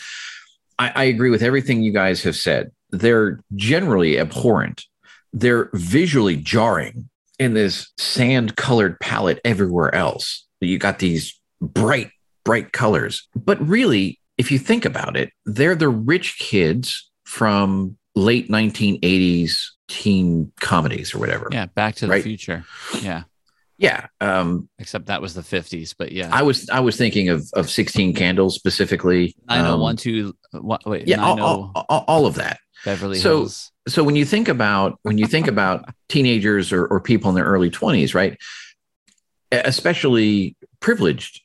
[0.77, 2.71] I, I agree with everything you guys have said.
[2.91, 4.83] They're generally abhorrent,
[5.31, 10.45] they're visually jarring in this sand colored palette everywhere else.
[10.61, 12.11] You got these bright,
[12.45, 13.27] bright colors.
[13.35, 20.51] But really, if you think about it, they're the rich kids from late 1980s teen
[20.59, 21.49] comedies or whatever.
[21.51, 21.65] Yeah.
[21.67, 22.23] Back to the Right.
[22.23, 22.65] future.
[23.01, 23.23] Yeah.
[23.77, 24.07] Yeah.
[24.21, 25.95] Um, Except that was the 50s.
[25.97, 26.29] But yeah.
[26.31, 29.35] I was I was thinking of of 16 Candles specifically.
[29.47, 30.35] Nine oh Um, one two.
[30.51, 31.07] What, wait.
[31.07, 32.59] Yeah, Nine all, oh all, all, all of that.
[32.85, 33.71] Beverly so- Hills.
[33.87, 37.45] so when you think about when you think about teenagers or, or people in their
[37.45, 38.37] early 20s right
[39.51, 41.41] especially privileged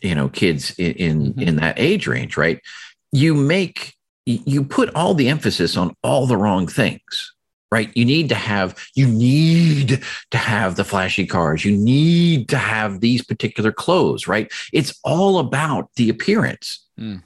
[0.00, 1.42] you know kids in in, Mhm.
[1.42, 2.60] in that age range right
[3.12, 3.94] you make
[4.26, 7.32] you put all the emphasis on all the wrong things
[7.70, 7.90] right?
[7.94, 13.00] You need to have you need to have the flashy cars you need to have
[13.00, 14.50] these particular clothes right?
[14.72, 16.84] It's all about the appearance.
[16.98, 17.22] Mm.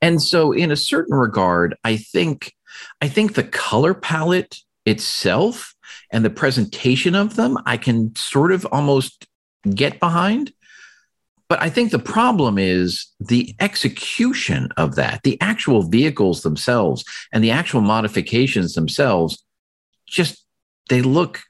[0.00, 2.54] and so in a certain regard i think
[3.00, 5.74] i think the color palette itself
[6.12, 9.26] and the presentation of them i can sort of almost
[9.74, 10.52] get behind
[11.48, 17.42] but I think the problem is the execution of that, the actual vehicles themselves and
[17.42, 19.42] the actual modifications themselves,
[20.06, 20.44] just
[20.90, 21.40] they look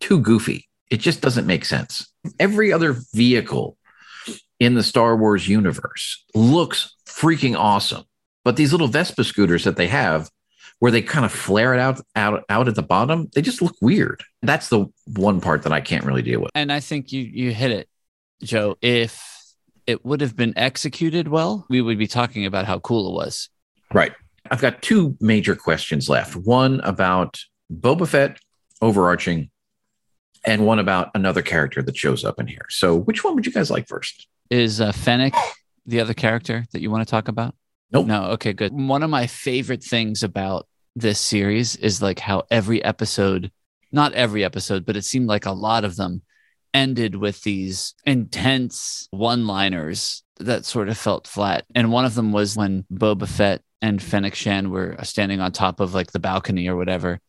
[0.00, 0.68] too goofy.
[0.90, 2.06] It just doesn't make sense.
[2.38, 3.76] Every other vehicle
[4.60, 8.04] in the Star Wars universe looks freaking awesome.
[8.44, 10.30] But these little Vespa scooters that they have,
[10.78, 13.74] where they kind of flare it out, out, out at the bottom, they just look
[13.80, 14.22] weird.
[14.42, 16.50] That's the one part that I can't really deal with.
[16.54, 17.88] And I think you you hit it,
[18.44, 18.76] Joe.
[18.80, 19.22] If
[19.86, 23.48] it would have been executed well, we would be talking about how cool it was.
[23.92, 24.12] Right.
[24.50, 26.36] I've got two major questions left.
[26.36, 27.40] One about
[27.72, 28.38] Boba Fett
[28.82, 29.50] overarching,
[30.44, 32.66] and one about another character that shows up in here.
[32.68, 34.26] So, which one would you guys like first?
[34.50, 35.34] Is uh, Fennec
[35.86, 37.54] the other character that you want to talk about?
[37.90, 38.06] Nope.
[38.06, 38.24] No.
[38.32, 38.72] Okay, good.
[38.72, 43.50] One of my favorite things about this series is like how every episode,
[43.92, 46.22] not every episode, but it seemed like a lot of them
[46.74, 51.64] ended with these intense one liners that sort of felt flat.
[51.74, 55.78] And one of them was when Boba Fett and Fennec Shand were standing on top
[55.80, 57.20] of like the balcony or whatever.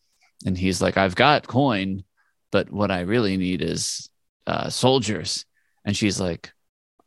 [0.45, 2.03] And he's like, I've got coin,
[2.51, 4.10] but what I really need is
[4.47, 5.45] uh, soldiers.
[5.86, 6.51] And she's like,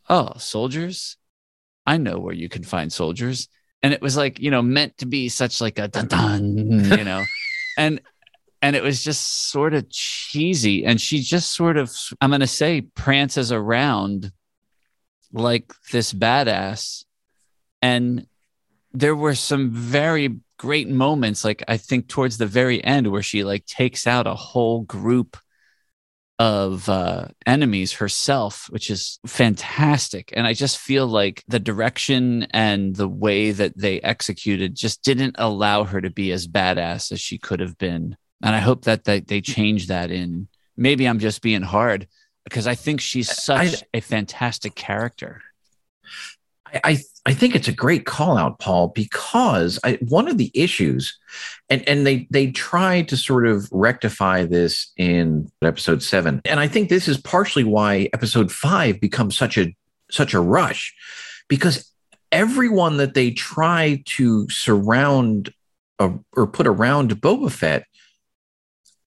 [0.09, 1.16] Oh, soldiers?
[1.85, 3.48] I know where you can find soldiers.
[3.83, 7.05] And it was like, you know, meant to be such like a dun dun, you
[7.05, 7.24] know,
[7.79, 8.01] and
[8.61, 10.85] and it was just sort of cheesy.
[10.85, 14.33] And she just sort of, I'm going to say, prances around
[15.33, 17.05] like this badass.
[17.83, 18.27] And
[18.92, 23.44] there were some very great moments, like I think towards the very end, where she
[23.44, 25.37] like takes out a whole group
[26.40, 30.33] of uh, enemies herself, which is fantastic.
[30.37, 35.37] And I just feel like the direction and the way that they executed just didn't
[35.38, 38.16] allow her to be as badass as she could have been.
[38.42, 40.48] And I hope that they, they change that in.
[40.77, 42.07] Maybe I'm just being hard
[42.44, 45.42] because I think she's such I- a fantastic character.
[46.66, 50.51] I, I I think it's a great call out, Paul, because I, one of the
[50.55, 51.18] issues,
[51.68, 56.68] and and they they try to sort of rectify this in episode seven, and I
[56.68, 59.74] think this is partially why episode five becomes such a
[60.11, 60.94] such a rush,
[61.48, 61.92] because
[62.33, 65.53] everyone that they try to surround
[65.98, 67.85] uh, or put around Boba Fett.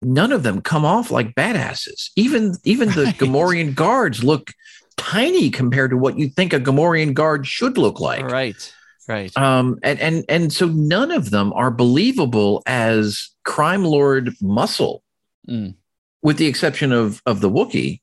[0.01, 2.09] None of them come off like badasses.
[2.15, 3.17] Even even the Right.
[3.17, 4.51] Gamorrean guards look
[4.97, 8.25] tiny compared to what you think a Gamorrean guard should look like.
[8.25, 8.73] right.
[9.07, 9.35] Right.
[9.37, 15.03] Um, and and and so none of them are believable as crime lord muscle,
[15.49, 15.75] Mm.
[16.21, 17.99] with the exception of of the Wookiee.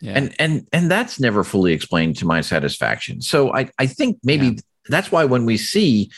[0.00, 0.12] yeah.
[0.14, 3.20] And and and that's never fully explained to my satisfaction.
[3.20, 4.60] So I I think maybe Yeah.
[4.88, 6.10] that's why when we see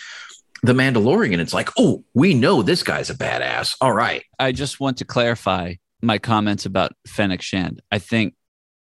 [0.62, 3.76] the Mandalorian, it's like, oh, we know this guy's a badass.
[3.80, 4.24] All right.
[4.38, 7.82] I just want to clarify my comments about Fennec Shand.
[7.90, 8.34] I think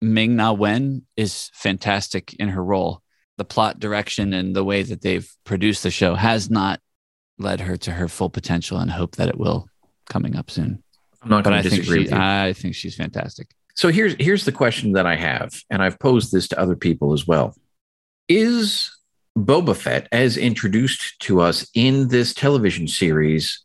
[0.01, 3.01] Ming Na Wen is fantastic in her role.
[3.37, 6.79] The plot direction and the way that they've produced the show has not
[7.39, 9.67] led her to her full potential and hope that it will
[10.07, 10.83] coming up soon.
[11.21, 12.13] I'm not But going I to think disagree she.
[12.13, 13.49] I think she's fantastic.
[13.75, 17.13] So here's here's the question that I have, and I've posed this to other people
[17.13, 17.55] as well.
[18.29, 18.95] Is
[19.37, 23.63] Boba Fett, as introduced to us in this television series,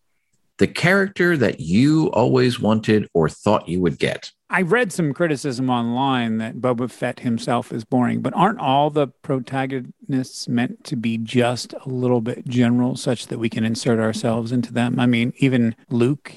[0.56, 4.32] the character that you always wanted or thought you would get?
[4.50, 9.08] I read some criticism online that Boba Fett himself is boring, but aren't all the
[9.08, 14.50] protagonists meant to be just a little bit general such that we can insert ourselves
[14.50, 14.98] into them?
[14.98, 16.32] I mean, even Luke,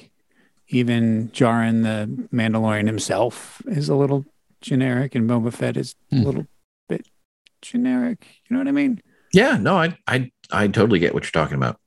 [0.68, 4.26] even Djarin the Mandalorian himself is a little
[4.60, 6.22] generic, and Boba Fett is a Hmm.
[6.22, 6.46] little
[6.90, 7.06] bit
[7.62, 8.26] generic.
[8.48, 9.00] You know what I mean?
[9.32, 11.78] Yeah, no, I I I totally get what you're talking about.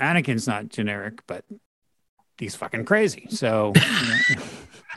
[0.00, 1.44] Anakin's not generic, but
[2.38, 3.26] he's fucking crazy.
[3.30, 3.72] So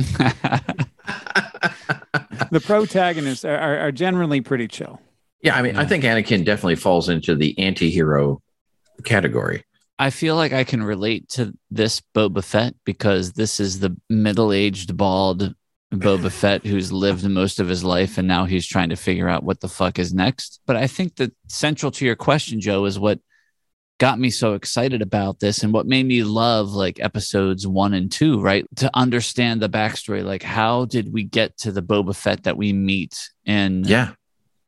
[2.51, 5.01] the protagonists are, are, are generally pretty chill.
[5.41, 8.41] Yeah, I mean, I think Anakin definitely falls into the anti-hero
[9.03, 9.63] category.
[9.97, 14.51] I feel like I can relate to this Boba Fett because this is the middle
[14.51, 15.55] aged, bald
[15.91, 19.43] Boba Fett who's lived most of his life and now he's trying to figure out
[19.43, 20.61] what the fuck is next.
[20.65, 23.19] But I think that central to your question, Joe, is what
[23.99, 28.11] got me so excited about this and what made me love like episodes one and
[28.11, 28.65] two, right?
[28.77, 30.23] To understand the backstory.
[30.23, 34.13] Like, how did we get to the Boba Fett that we meet in Yeah,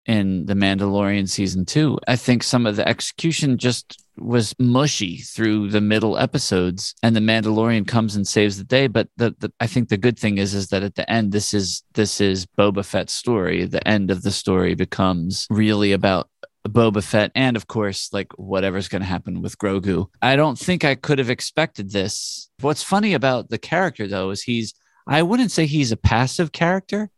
[0.06, 2.00] in The Mandalorian season two.
[2.08, 7.20] I think some of the execution just was mushy through the middle episodes and the
[7.20, 8.88] Mandalorian comes and saves the day.
[8.88, 11.54] But the, the I think the good thing is is that at the end, this
[11.54, 13.66] is this is Boba Fett's story.
[13.66, 16.30] The end of the story becomes really about
[16.68, 20.08] Boba Fett, and of course, like whatever's going to happen with Grogu.
[20.22, 22.50] I don't think I could have expected this.
[22.62, 24.74] What's funny about the character, though, is he's,
[25.06, 27.10] I wouldn't say he's a passive character,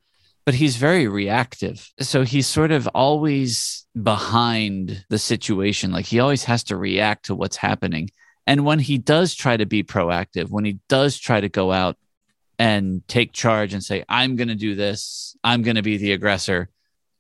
[0.46, 1.90] but he's very reactive.
[2.00, 5.92] So he's sort of always behind the situation.
[5.92, 8.10] Like he always has to react to what's happening.
[8.48, 11.98] And when he does try to be proactive, when he does try to go out
[12.60, 16.14] and take charge and say, I'm going to do this, I'm going to be the
[16.14, 16.70] aggressor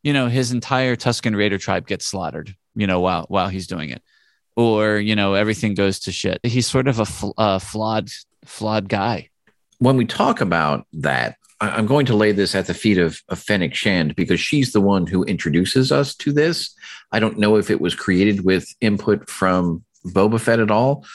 [0.05, 3.89] you know, his entire Tusken Raider tribe gets slaughtered, you know, while while he's doing
[3.89, 4.03] it,
[4.55, 6.39] or you know, everything goes to shit.
[6.43, 8.09] He's sort of a fl- flawed
[8.45, 9.29] flawed guy.
[9.79, 13.21] When we talk about that, I- am going to lay this at the feet of,
[13.29, 16.75] of Fennec Shand because she's the one who introduces us to this.
[17.11, 21.05] I don't know if it was created with input from Boba Fett at all.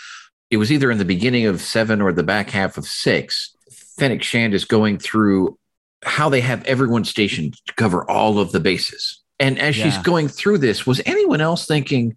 [0.51, 3.55] It was either in the beginning of seven or the back half of six.
[3.99, 5.59] Fennec Shand is going through
[6.03, 9.20] how they have everyone stationed to cover all of the bases.
[9.38, 9.84] And as yeah.
[9.84, 12.16] she's going through this, was anyone else thinking,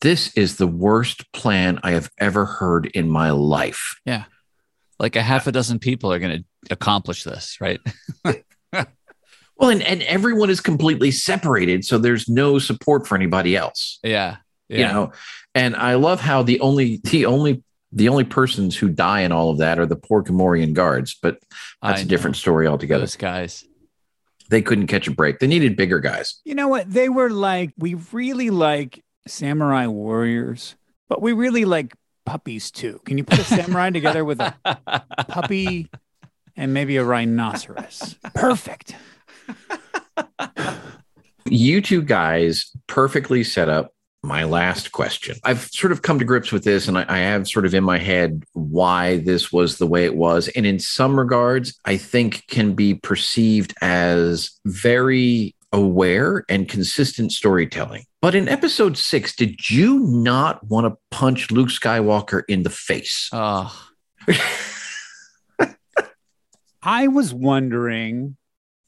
[0.00, 4.00] this is the worst plan I have ever heard in my life?
[4.04, 4.24] Yeah.
[4.98, 7.80] Like a half a dozen people are going to accomplish this, right?
[8.24, 11.84] well, and, and everyone is completely separated.
[11.84, 13.98] So there's no support for anybody else.
[14.02, 14.36] Yeah.
[14.68, 14.78] yeah.
[14.78, 15.12] You know,
[15.54, 17.62] and I love how the only, the only
[17.94, 21.38] the only persons who die in all of that are the poor Gamorrean guards, but
[21.80, 23.02] that's I a different story altogether.
[23.02, 23.64] Those guys.
[24.50, 25.38] They couldn't catch a break.
[25.38, 26.40] They needed bigger guys.
[26.44, 26.90] You know what?
[26.90, 30.74] They were like, we really like samurai warriors,
[31.08, 31.94] but we really like
[32.24, 33.00] puppies too.
[33.04, 34.54] Can you put a samurai together with a
[35.28, 35.90] puppy
[36.56, 38.16] and maybe a rhinoceros?
[38.34, 38.96] Perfect.
[41.46, 43.94] you two guys perfectly set up
[44.24, 45.36] my last question.
[45.44, 47.84] I've sort of come to grips with this, and I, I, have sort of in
[47.84, 50.48] my head why this was the way it was.
[50.48, 58.04] And in some regards, I think can be perceived as very aware and consistent storytelling.
[58.22, 63.28] But in episode six, did you not want to punch Luke Skywalker in the face?
[63.32, 63.76] Oh.
[66.82, 68.36] I was wondering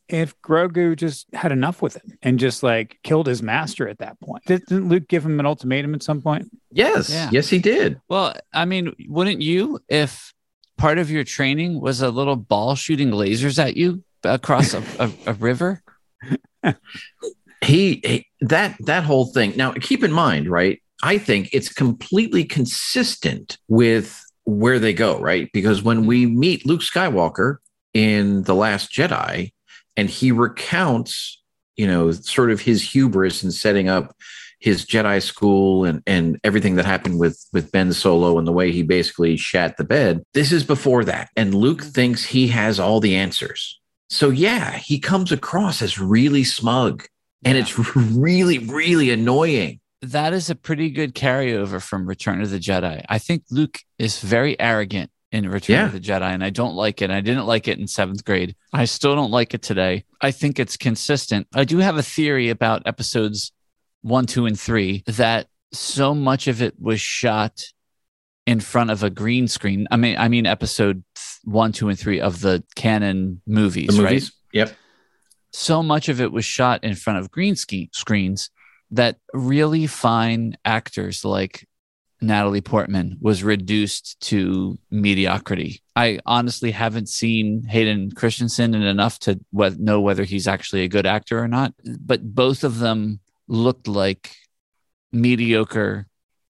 [0.09, 4.21] if Grogu just had enough with him and just like killed his master at that
[4.21, 4.45] point.
[4.47, 6.49] Didn't Luke give him an ultimatum at some point?
[6.71, 7.11] Yes.
[7.11, 7.31] Yeah.
[7.33, 8.01] Yes, he did.
[8.09, 10.33] Well, I mean, wouldn't you if
[10.79, 15.11] part of your training was a little ball shooting lasers at you across a, a,
[15.27, 15.83] a river?
[17.65, 19.55] He, he that that whole thing.
[19.57, 20.81] Now, keep in mind, right?
[21.03, 25.51] I think it's completely consistent with where they go, right?
[25.53, 27.57] Because when we meet Luke Skywalker
[27.93, 29.53] in The Last Jedi,
[29.97, 31.43] and he recounts,
[31.77, 34.15] you know, sort of his hubris in setting up
[34.59, 38.73] his Jedi school and and everything that happened with with Ben Solo and the way
[38.73, 40.23] he basically shat the bed.
[40.35, 43.81] This is before that, and Luke thinks he has all the answers.
[44.09, 47.05] So yeah, he comes across as really smug,
[47.45, 47.63] and yeah.
[47.63, 49.81] it's really really annoying.
[50.03, 53.05] That is a pretty good carryover from Return of the Jedi.
[53.09, 55.87] I think Luke is very arrogant in Return yeah.
[55.87, 57.11] of the Jedi, and I don't like it.
[57.11, 58.55] I didn't like it in seventh grade.
[58.73, 60.05] I still don't like it today.
[60.21, 61.47] I think it's consistent.
[61.55, 63.53] I do have a theory about episodes
[64.03, 67.65] one, two, and three that so much of it was shot
[68.47, 69.87] in front of a green screen.
[69.91, 71.03] I mean, I mean, episode
[71.45, 74.33] one, two, and three of the canon movies, the movies?
[74.33, 74.69] right?
[74.69, 74.77] Yep.
[75.53, 78.51] So much of it was shot in front of green ski screens
[78.91, 81.67] that really fine actors like
[82.21, 85.83] Natalie Portman was reduced to mediocrity.
[85.95, 91.39] I honestly haven't seen Hayden Christensen enough to know whether he's actually a good actor
[91.39, 94.35] or not, but both of them looked like
[95.13, 96.07] mediocre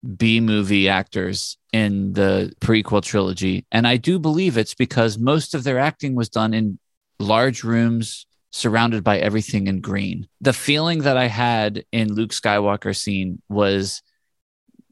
[0.07, 3.67] B movie actors in the prequel trilogy.
[3.73, 6.79] And I do believe it's because most of their acting was done in
[7.19, 10.27] large rooms surrounded by everything in green.
[10.41, 14.03] The feeling that I had in Luke Skywalker scene was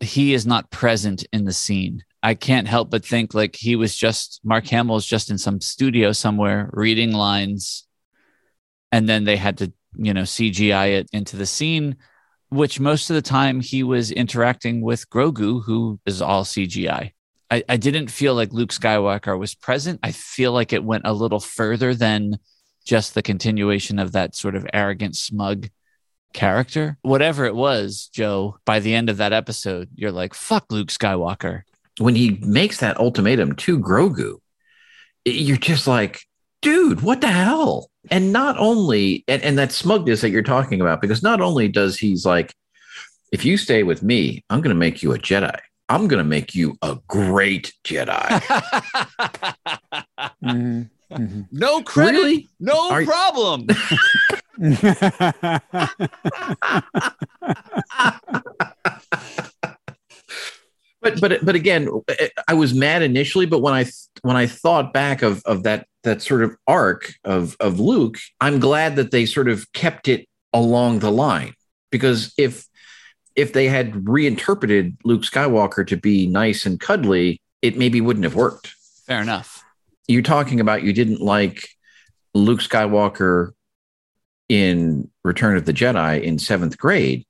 [0.00, 2.04] he is not present in the scene.
[2.22, 6.12] I can't help but think like he was just Mark Hamill's just in some studio
[6.12, 7.86] somewhere reading lines,
[8.92, 11.96] and then they had to you know CGI it into the scene,
[12.50, 17.12] which most of the time he was interacting with Grogu, who is all CGI.
[17.50, 20.00] I, I didn't feel like Luke Skywalker was present.
[20.02, 22.38] I feel like it went a little further than
[22.84, 25.68] just the continuation of that sort of arrogant, smug
[26.34, 30.88] character, whatever it was, Joe, by the end of that episode, you're like, fuck Luke
[30.88, 31.62] Skywalker.
[31.98, 34.38] When he makes that ultimatum to Grogu,
[35.24, 36.20] you're just like,
[36.64, 37.90] dude, what the hell?
[38.10, 41.96] And not only, and, and that smugness that you're talking about, because not only does
[41.98, 42.54] he's like,
[43.32, 45.58] if you stay with me, I'm going to make you a Jedi.
[45.88, 48.18] I'm going to make you a great Jedi.
[50.42, 51.46] Mhm, mhm.
[51.52, 52.48] no credit, really?
[52.60, 53.66] no Are- problem.
[61.04, 61.88] But but but again,
[62.48, 63.84] I was mad initially, but when I
[64.22, 68.58] when I thought back of of that that sort of arc of of Luke, I'm
[68.58, 71.52] glad that they sort of kept it along the line
[71.90, 72.66] because if
[73.36, 78.34] if they had reinterpreted Luke Skywalker to be nice and cuddly, it maybe wouldn't have
[78.34, 78.74] worked.
[79.06, 79.62] Fair enough.
[80.08, 81.68] You're talking about you didn't like
[82.32, 83.52] Luke Skywalker
[84.48, 87.26] in Return of the Jedi in seventh grade,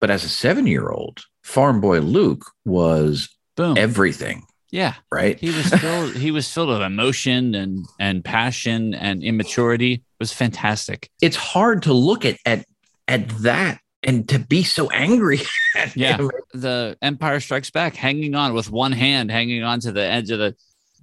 [0.00, 3.78] but as a seven year old, farm boy Luke was Boom.
[3.78, 4.94] everything, yeah.
[5.12, 5.38] right?
[5.38, 9.92] He was filled he was filled with emotion and and passion and immaturity.
[9.94, 11.08] It was fantastic.
[11.22, 12.66] It's hard to look at at
[13.08, 15.40] at that and to be so angry.
[15.76, 16.16] at Yeah.
[16.18, 16.30] him.
[16.52, 20.38] The Empire Strikes Back hanging on with one hand hanging on to the edge of
[20.38, 20.54] the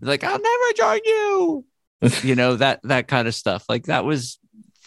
[0.01, 1.65] like I'll never join you.
[2.23, 3.63] you know that that kind of stuff.
[3.69, 4.37] Like that was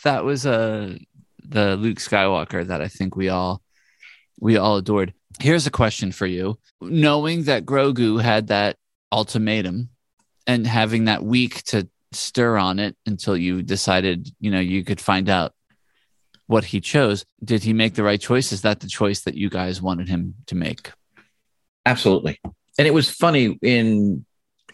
[0.04, 0.96] that was uh
[1.48, 3.62] the Luke Skywalker that I think we all
[4.38, 5.14] we all adored.
[5.40, 6.58] Here's a question for you.
[6.80, 8.76] Knowing that Grogu had that
[9.12, 9.90] ultimatum
[10.46, 15.00] and having that week to stir on it until you decided, you know, you could
[15.00, 15.52] find out
[16.46, 18.52] what he chose, did he make the right choice?
[18.52, 20.92] Is that the choice that you guys wanted him to make?
[21.84, 22.40] Absolutely.
[22.78, 24.24] And it was funny in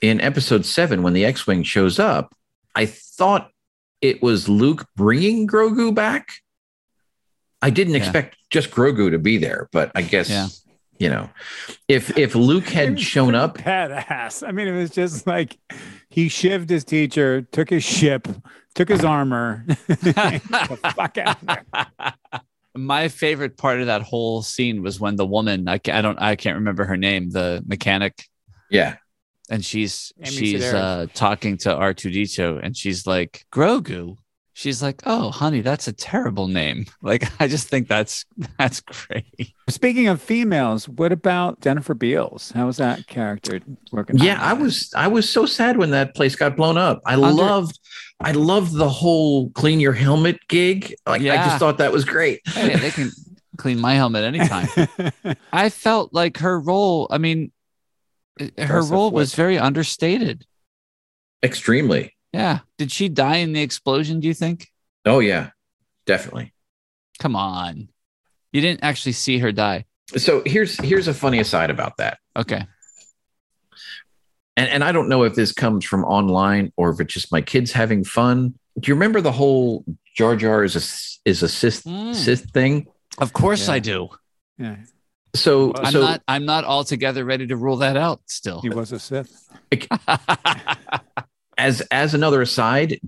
[0.01, 2.35] in episode 7 when the X-wing shows up,
[2.75, 3.51] I thought
[4.01, 6.33] it was Luke bringing Grogu back.
[7.63, 8.01] I didn't Yeah.
[8.01, 10.49] expect just Grogu to be there, but I guess Yeah.
[10.99, 11.31] you know,
[11.89, 14.47] if if Luke had shown up badass.
[14.47, 15.57] I mean, it was just like
[16.11, 18.29] he shivved his teacher, took his ship,
[18.75, 19.65] took his armor.
[20.95, 21.39] fuck out.
[22.75, 26.37] My favorite part of that whole scene was when the woman I, I don't I
[26.37, 28.25] can't remember her name the mechanic
[28.71, 28.97] yeah,
[29.51, 30.75] and she's Amy she's Sedaris.
[30.75, 34.17] uh, talking to R2D2 and she's like Grogu.
[34.55, 38.25] She's like, "Oh, honey, that's a terrible name." Like I just think that's
[38.59, 39.55] that's great.
[39.69, 42.53] Speaking of females, what about Jennifer Beals?
[42.53, 44.19] How was that character working?
[44.19, 47.01] Yeah, I was I was so sad when that place got blown up.
[47.07, 47.79] I Under- loved
[48.21, 50.95] I loved the whole clean your helmet gig.
[51.07, 52.41] Like I just thought that was great.
[52.49, 53.11] Hey, they can
[53.57, 54.69] clean my helmet anytime.
[55.53, 57.51] I felt like her role, I mean
[58.39, 60.47] her Impressive role was very understated.
[61.43, 62.15] Extremely.
[62.33, 62.61] Yeah.
[62.79, 64.69] Did she die in the explosion, do you think?
[65.05, 65.51] Oh yeah,
[66.07, 66.53] definitely.
[67.19, 67.89] Come on.
[68.53, 69.85] You didn't actually see her die.
[70.17, 72.19] So here's here's a funny aside about that.
[72.37, 72.67] Okay.
[74.57, 77.41] And and I don't know if this comes from online or if it's just my
[77.41, 78.55] kids having fun.
[78.79, 82.15] Do you remember the whole Jar Jar is a is a Sith Mm.
[82.15, 82.87] Sith thing?
[83.19, 83.75] Of course Yeah.
[83.75, 84.09] I do.
[84.59, 84.77] yeah,
[85.35, 88.61] So I'm so not I'm not altogether ready to rule that out still.
[88.61, 89.31] he was a Sith.
[91.63, 93.01] as as another aside,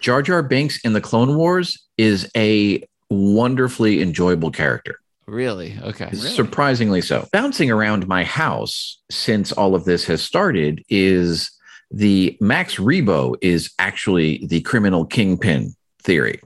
[0.00, 4.96] Jar Jar Binks in the Clone Wars is a wonderfully enjoyable character.
[5.26, 5.78] really?
[5.82, 6.10] Okay.
[6.12, 7.28] Surprisingly so.
[7.32, 11.50] Bouncing around my house since all of this has started is
[11.92, 16.40] the Max Rebo is actually the criminal kingpin theory.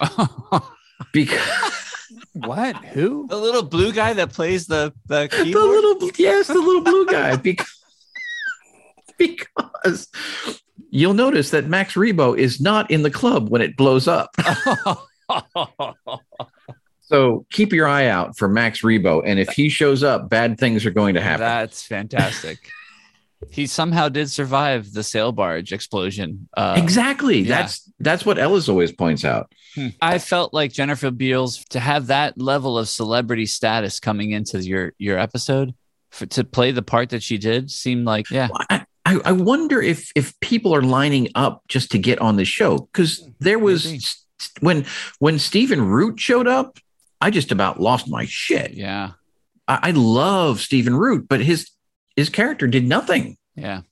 [1.12, 1.40] Because
[2.32, 2.76] What?
[2.94, 3.26] Who?
[3.28, 7.36] the little blue guy that plays the the the little yes, the little blue guy.
[7.36, 7.66] Because,
[9.18, 10.08] because
[10.92, 14.30] you'll notice that Max Rebo is not in the club when it blows up.
[17.12, 19.22] So keep your eye out for Max Rebo.
[19.26, 21.40] And if he shows up, bad things are going to happen.
[21.40, 22.70] That's fantastic.
[23.50, 26.48] he somehow did survive the sail barge explosion.
[26.56, 27.40] Uh, exactly.
[27.40, 27.60] yeah.
[27.60, 29.52] That's that's what Ellis always points out.
[30.00, 34.94] I felt like Jennifer Beals to have that level of celebrity status coming into your
[34.96, 35.74] your episode
[36.10, 38.86] for, to play the part that she did seemed like yeah I,
[39.24, 42.78] I I wonder if if people are lining up just to get on the show
[42.78, 44.00] because there was Maybe.
[44.60, 44.84] when
[45.18, 46.78] when Stephen Root showed up,
[47.20, 48.72] I just about lost my shit.
[48.74, 49.12] yeah
[49.68, 51.70] I, I love Stephen Root, but his
[52.16, 53.82] his character did nothing, yeah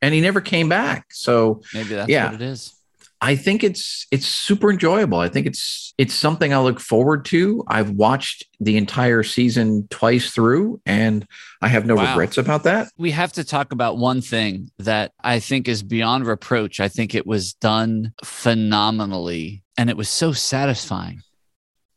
[0.00, 1.06] and he never came back.
[1.10, 2.26] So maybe that's Yeah.
[2.26, 2.72] what it is.
[3.20, 5.18] I think it's it's super enjoyable.
[5.18, 7.64] I think it's it's something I look forward to.
[7.66, 11.26] I've watched the entire season twice through, and
[11.60, 12.10] I have no Wow.
[12.10, 12.88] regrets about that.
[12.96, 16.78] We have to talk about one thing that I think is beyond reproach.
[16.78, 21.22] I think it was done phenomenally and it was so satisfying.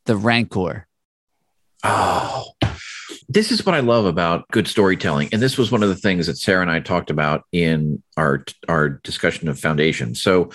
[0.06, 0.88] The Rancor.
[1.84, 2.46] Oh,
[3.28, 5.30] this is what I love about good storytelling.
[5.32, 8.44] And this was one of the things that Sarah and I talked about in our
[8.68, 10.16] our discussion of Foundation.
[10.16, 10.52] So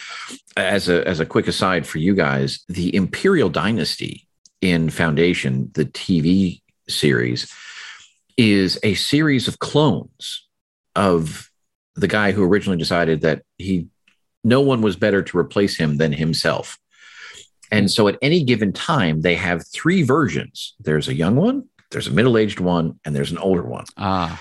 [0.56, 4.26] as a as a quick aside for you guys, the Imperial Dynasty
[4.60, 7.50] in Foundation, the TV series,
[8.36, 10.46] is a series of clones
[10.94, 11.50] of
[11.94, 13.86] the guy who originally decided that he
[14.44, 16.78] no one was better to replace him than himself.
[17.70, 20.74] And so at any given time, they have three versions.
[20.80, 23.84] There's a young one, there's a middle-aged one, and there's an older one.
[23.96, 24.40] Ah,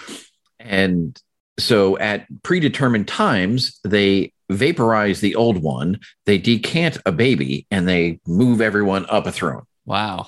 [0.60, 1.20] And
[1.60, 8.20] so at predetermined times, they vaporize the old one, they decant a baby, and they
[8.28, 9.64] move everyone up a throne.
[9.86, 10.28] wow.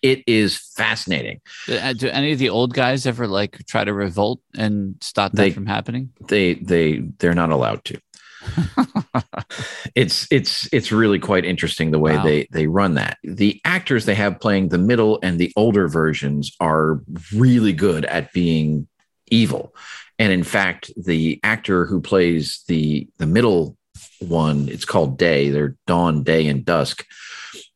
[0.00, 1.40] It is fascinating.
[1.66, 5.32] Do, uh, do any of the old guys ever like try to revolt and stop
[5.32, 6.10] that They- from happening?
[6.28, 8.00] They they they're not allowed to.
[9.94, 12.24] it's it's it's really quite interesting the way Wow.
[12.24, 13.18] they they run that.
[13.22, 17.00] The actors they have playing the middle and the older versions are
[17.34, 18.86] really good at being
[19.30, 19.74] evil.
[20.18, 23.76] And in fact, the actor who plays the the middle
[24.20, 25.50] one, it's called Day.
[25.50, 27.04] They're Dawn, Day, and Dusk.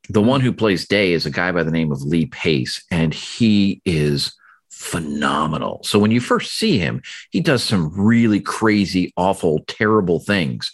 [0.08, 3.12] The one who plays Day is a guy by the name of Lee Pace, and
[3.12, 4.34] he is
[4.76, 5.80] phenomenal.
[5.84, 10.70] So when you first see him, he does some really crazy, awful, terrible things.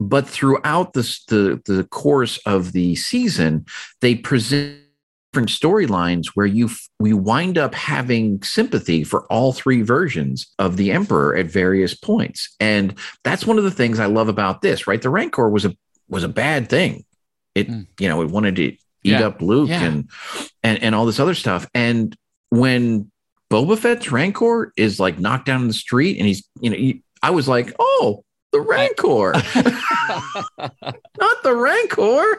[0.00, 3.66] But throughout this, the the course of the season,
[4.00, 4.78] they present
[5.32, 6.68] different storylines where you
[6.98, 12.56] we wind up having sympathy for all three versions of the emperor at various points
[12.58, 15.72] and that's one of the things i love about this right the rancor was a
[16.08, 17.04] was a bad thing
[17.54, 17.86] it Mm.
[18.00, 19.28] you know it wanted to eat Yeah.
[19.28, 19.84] up luke Yeah.
[19.84, 20.10] and
[20.64, 22.16] and and all this other stuff and
[22.48, 23.08] when
[23.50, 27.02] boba fett's rancor is like knocked down in the street and he's you know he-
[27.22, 29.32] i was like oh the rancor.
[30.58, 32.38] Not the rancor.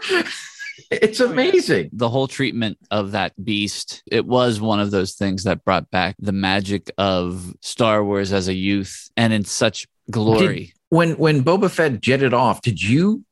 [0.91, 1.89] It's Oh, amazing.
[1.93, 6.16] The whole treatment of that beast it was one of those things that brought back
[6.20, 10.74] the magic of star wars as a youth and in such glory.
[10.89, 13.24] When when Boba Fett jetted off, did you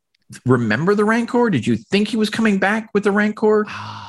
[0.45, 1.49] remember the Rancor?
[1.49, 3.65] Did you think he was coming back with the Rancor?
[3.67, 4.09] Ah,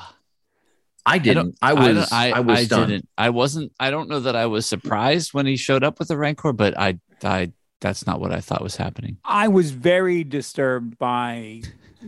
[1.10, 1.58] I didn't.
[1.60, 2.12] I, don't- was.
[2.12, 2.88] I, I, was I stunned.
[2.90, 6.08] didn't i wasn't i don't know that i was surprised when he showed up with
[6.08, 10.22] the rancor but i i that's not what i thought was happening I was very
[10.24, 11.62] disturbed by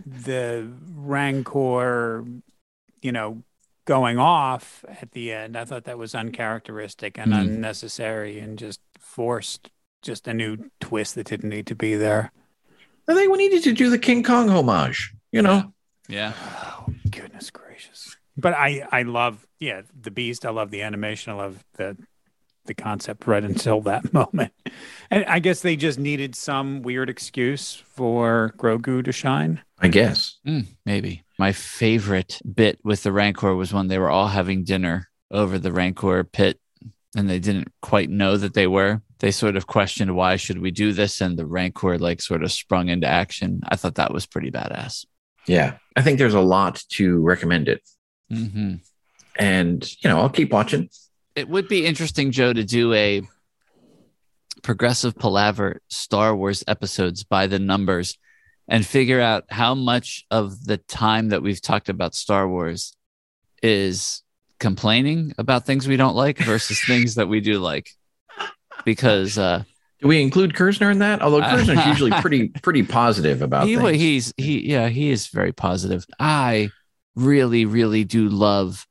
[0.07, 2.25] the Rancor,
[3.03, 3.43] you know,
[3.85, 5.57] going off at the end.
[5.57, 7.41] I thought that was uncharacteristic and Mhm.
[7.41, 9.71] unnecessary and just forced
[10.03, 12.33] just a new twist that didn't need to be there.
[13.09, 15.13] I think we needed to do the King Kong homage.
[15.31, 15.73] You know,
[16.09, 17.62] yeah Oh, goodness gracious.
[18.37, 20.47] But I I love yeah, the beast.
[20.47, 21.33] I love the animation.
[21.33, 21.97] I love the
[22.65, 24.53] the concept right until that moment.
[25.11, 29.61] And I guess they just needed some weird excuse for Grogu to shine.
[29.81, 30.39] I guess.
[30.47, 35.09] Mm, maybe my favorite bit with the rancor was when they were all having dinner
[35.31, 36.61] over the rancor pit
[37.17, 40.71] and they didn't quite know that they were they sort of questioned why should we
[40.71, 44.27] do this and the rancor like sort of sprung into action i thought that was
[44.27, 45.05] pretty badass
[45.47, 47.81] Yeah, I think there's a lot to recommend it,
[48.33, 48.75] hmm
[49.39, 50.91] and you know, I'll keep watching.
[51.35, 53.23] it would be interesting joe to do a
[54.63, 58.19] progressive palaver star wars episodes by the numbers
[58.69, 62.95] and figure out how much of the time that we've talked about star wars
[63.63, 64.23] is
[64.61, 67.89] complaining about things we don't like versus things that we do like
[68.85, 69.63] because uh
[70.01, 71.23] Do we include Kersner in that?
[71.23, 73.97] Although Kersner's usually pretty pretty positive about he, things.
[73.97, 76.71] he's he yeah he is very positive i
[77.15, 78.87] really really do love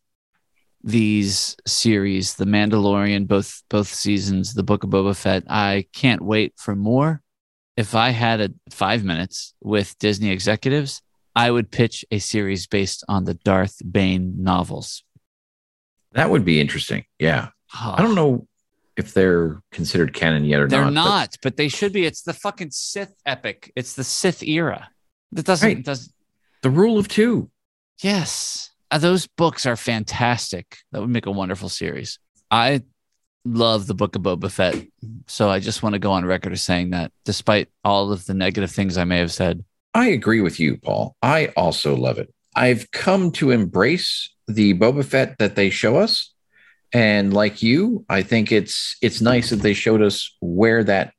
[0.84, 6.54] these series the mandalorian both both seasons the book of boba fett i can't wait
[6.58, 7.22] for more
[7.78, 11.02] if i had a five minutes with disney executives
[11.36, 15.04] i would pitch a series based on the darth bane novels
[16.14, 17.06] that would be interesting.
[17.20, 17.96] Yeah, ah.
[17.98, 18.46] I don't know
[18.98, 20.70] if they're considered canon yet or not.
[20.70, 21.30] they're not.
[21.32, 24.90] but but, they should be it's the fucking sith epic it's the sith era
[25.32, 25.86] that doesn't Right.
[25.86, 26.12] does
[26.64, 27.50] the rule of two.
[28.02, 28.72] Yes.
[28.90, 30.78] Uh, those books are fantastic.
[30.92, 32.20] That would make a wonderful series.
[32.50, 32.82] I
[33.46, 34.76] love the book of Boba Fett.
[35.28, 38.34] So I just want to go on record as saying that despite all of the
[38.34, 39.64] negative things I may have said.
[39.94, 41.16] I agree with you, Paul.
[41.22, 42.34] I also love it.
[42.56, 46.34] I've come to embrace the Boba Fett that they show us.
[46.94, 51.14] And like you, I think it's it's nice that they showed us where that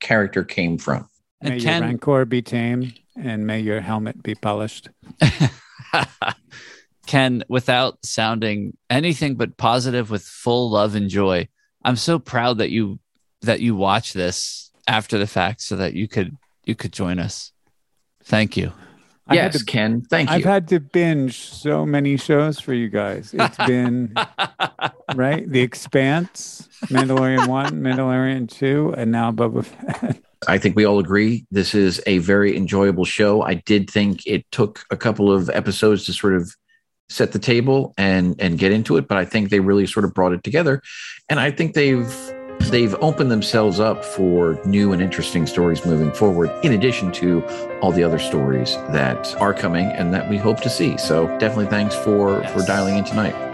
[0.00, 1.08] character came from.
[1.42, 4.88] May And your rancor be tame and may your helmet be polished.
[7.06, 11.48] Ken, without sounding anything but positive with full love and joy,
[11.84, 12.98] I'm so proud that you
[13.42, 17.52] that you watch this after the fact so that you could you could join us.
[18.24, 18.72] Thank you.
[19.26, 20.02] I had yes, to- Ken.
[20.02, 20.36] Thank you.
[20.36, 23.34] I've had to binge so many shows for you guys.
[23.34, 24.14] It's been
[25.14, 25.48] right.
[25.48, 30.22] The Expanse, Mandalorian one, Mandalorian two, and now Boba Fett.
[30.46, 33.42] I think we all agree this is a very enjoyable show.
[33.42, 36.54] I did think it took a couple of episodes to sort of
[37.08, 40.14] set the table and and get into it, but I think they really sort of
[40.14, 40.82] brought it together,
[41.28, 42.14] and I think they've
[42.70, 46.50] they've opened themselves up for new and interesting stories moving forward.
[46.64, 47.42] In addition to
[47.80, 50.98] all the other stories that are coming and that we hope to see.
[50.98, 53.47] So definitely thanks for for dialing in tonight.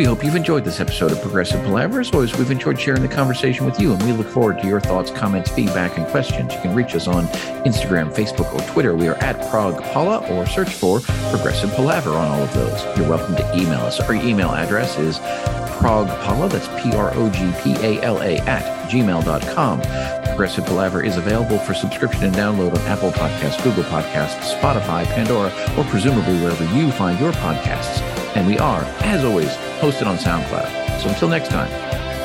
[0.00, 2.00] We hope you've enjoyed this episode of Progressive Palaver.
[2.00, 4.80] As always, we've enjoyed sharing the conversation with you, and we look forward to your
[4.80, 6.54] thoughts, comments, feedback, and questions.
[6.54, 7.26] You can reach us on
[7.66, 8.94] Instagram, Facebook, or Twitter.
[8.94, 12.82] We are at Prague Pala, or search for Progressive Palaver on all of those.
[12.96, 14.00] You're welcome to email us.
[14.00, 19.80] Our email address is progpala, that's P-R-O-G-P-A-L-A, at gmail.com.
[20.28, 25.52] Progressive Palaver is available for subscription and download on Apple Podcasts, Google Podcasts, Spotify, Pandora,
[25.76, 28.00] or presumably wherever you find your podcasts.
[28.34, 31.00] And we are, as always, hosted on SoundCloud.
[31.00, 31.68] So until next time,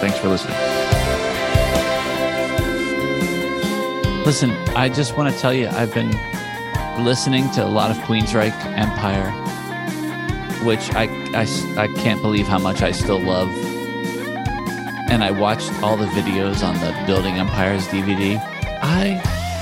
[0.01, 0.55] thanks for listening.
[4.25, 6.11] Listen, I just want to tell you, I've been
[7.03, 9.31] listening to a lot of Queensryche Empire,
[10.65, 11.03] which I
[11.35, 13.49] I can't believe how much I still love.
[15.09, 18.39] And I watched all the videos on the Building Empires DVD.
[18.81, 19.21] I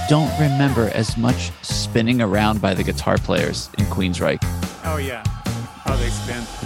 [0.10, 4.40] don't remember as much spinning around by the guitar players in Queensryche.
[4.86, 5.33] Oh yeah, how they spin.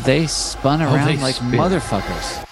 [0.08, 1.52] They spun Oh, around they like spin.
[1.52, 2.47] motherfuckers.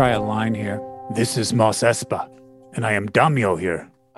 [0.00, 0.80] Try a line here.
[1.10, 2.26] This is Mos Espa,
[2.72, 3.86] and I am Daimyo here.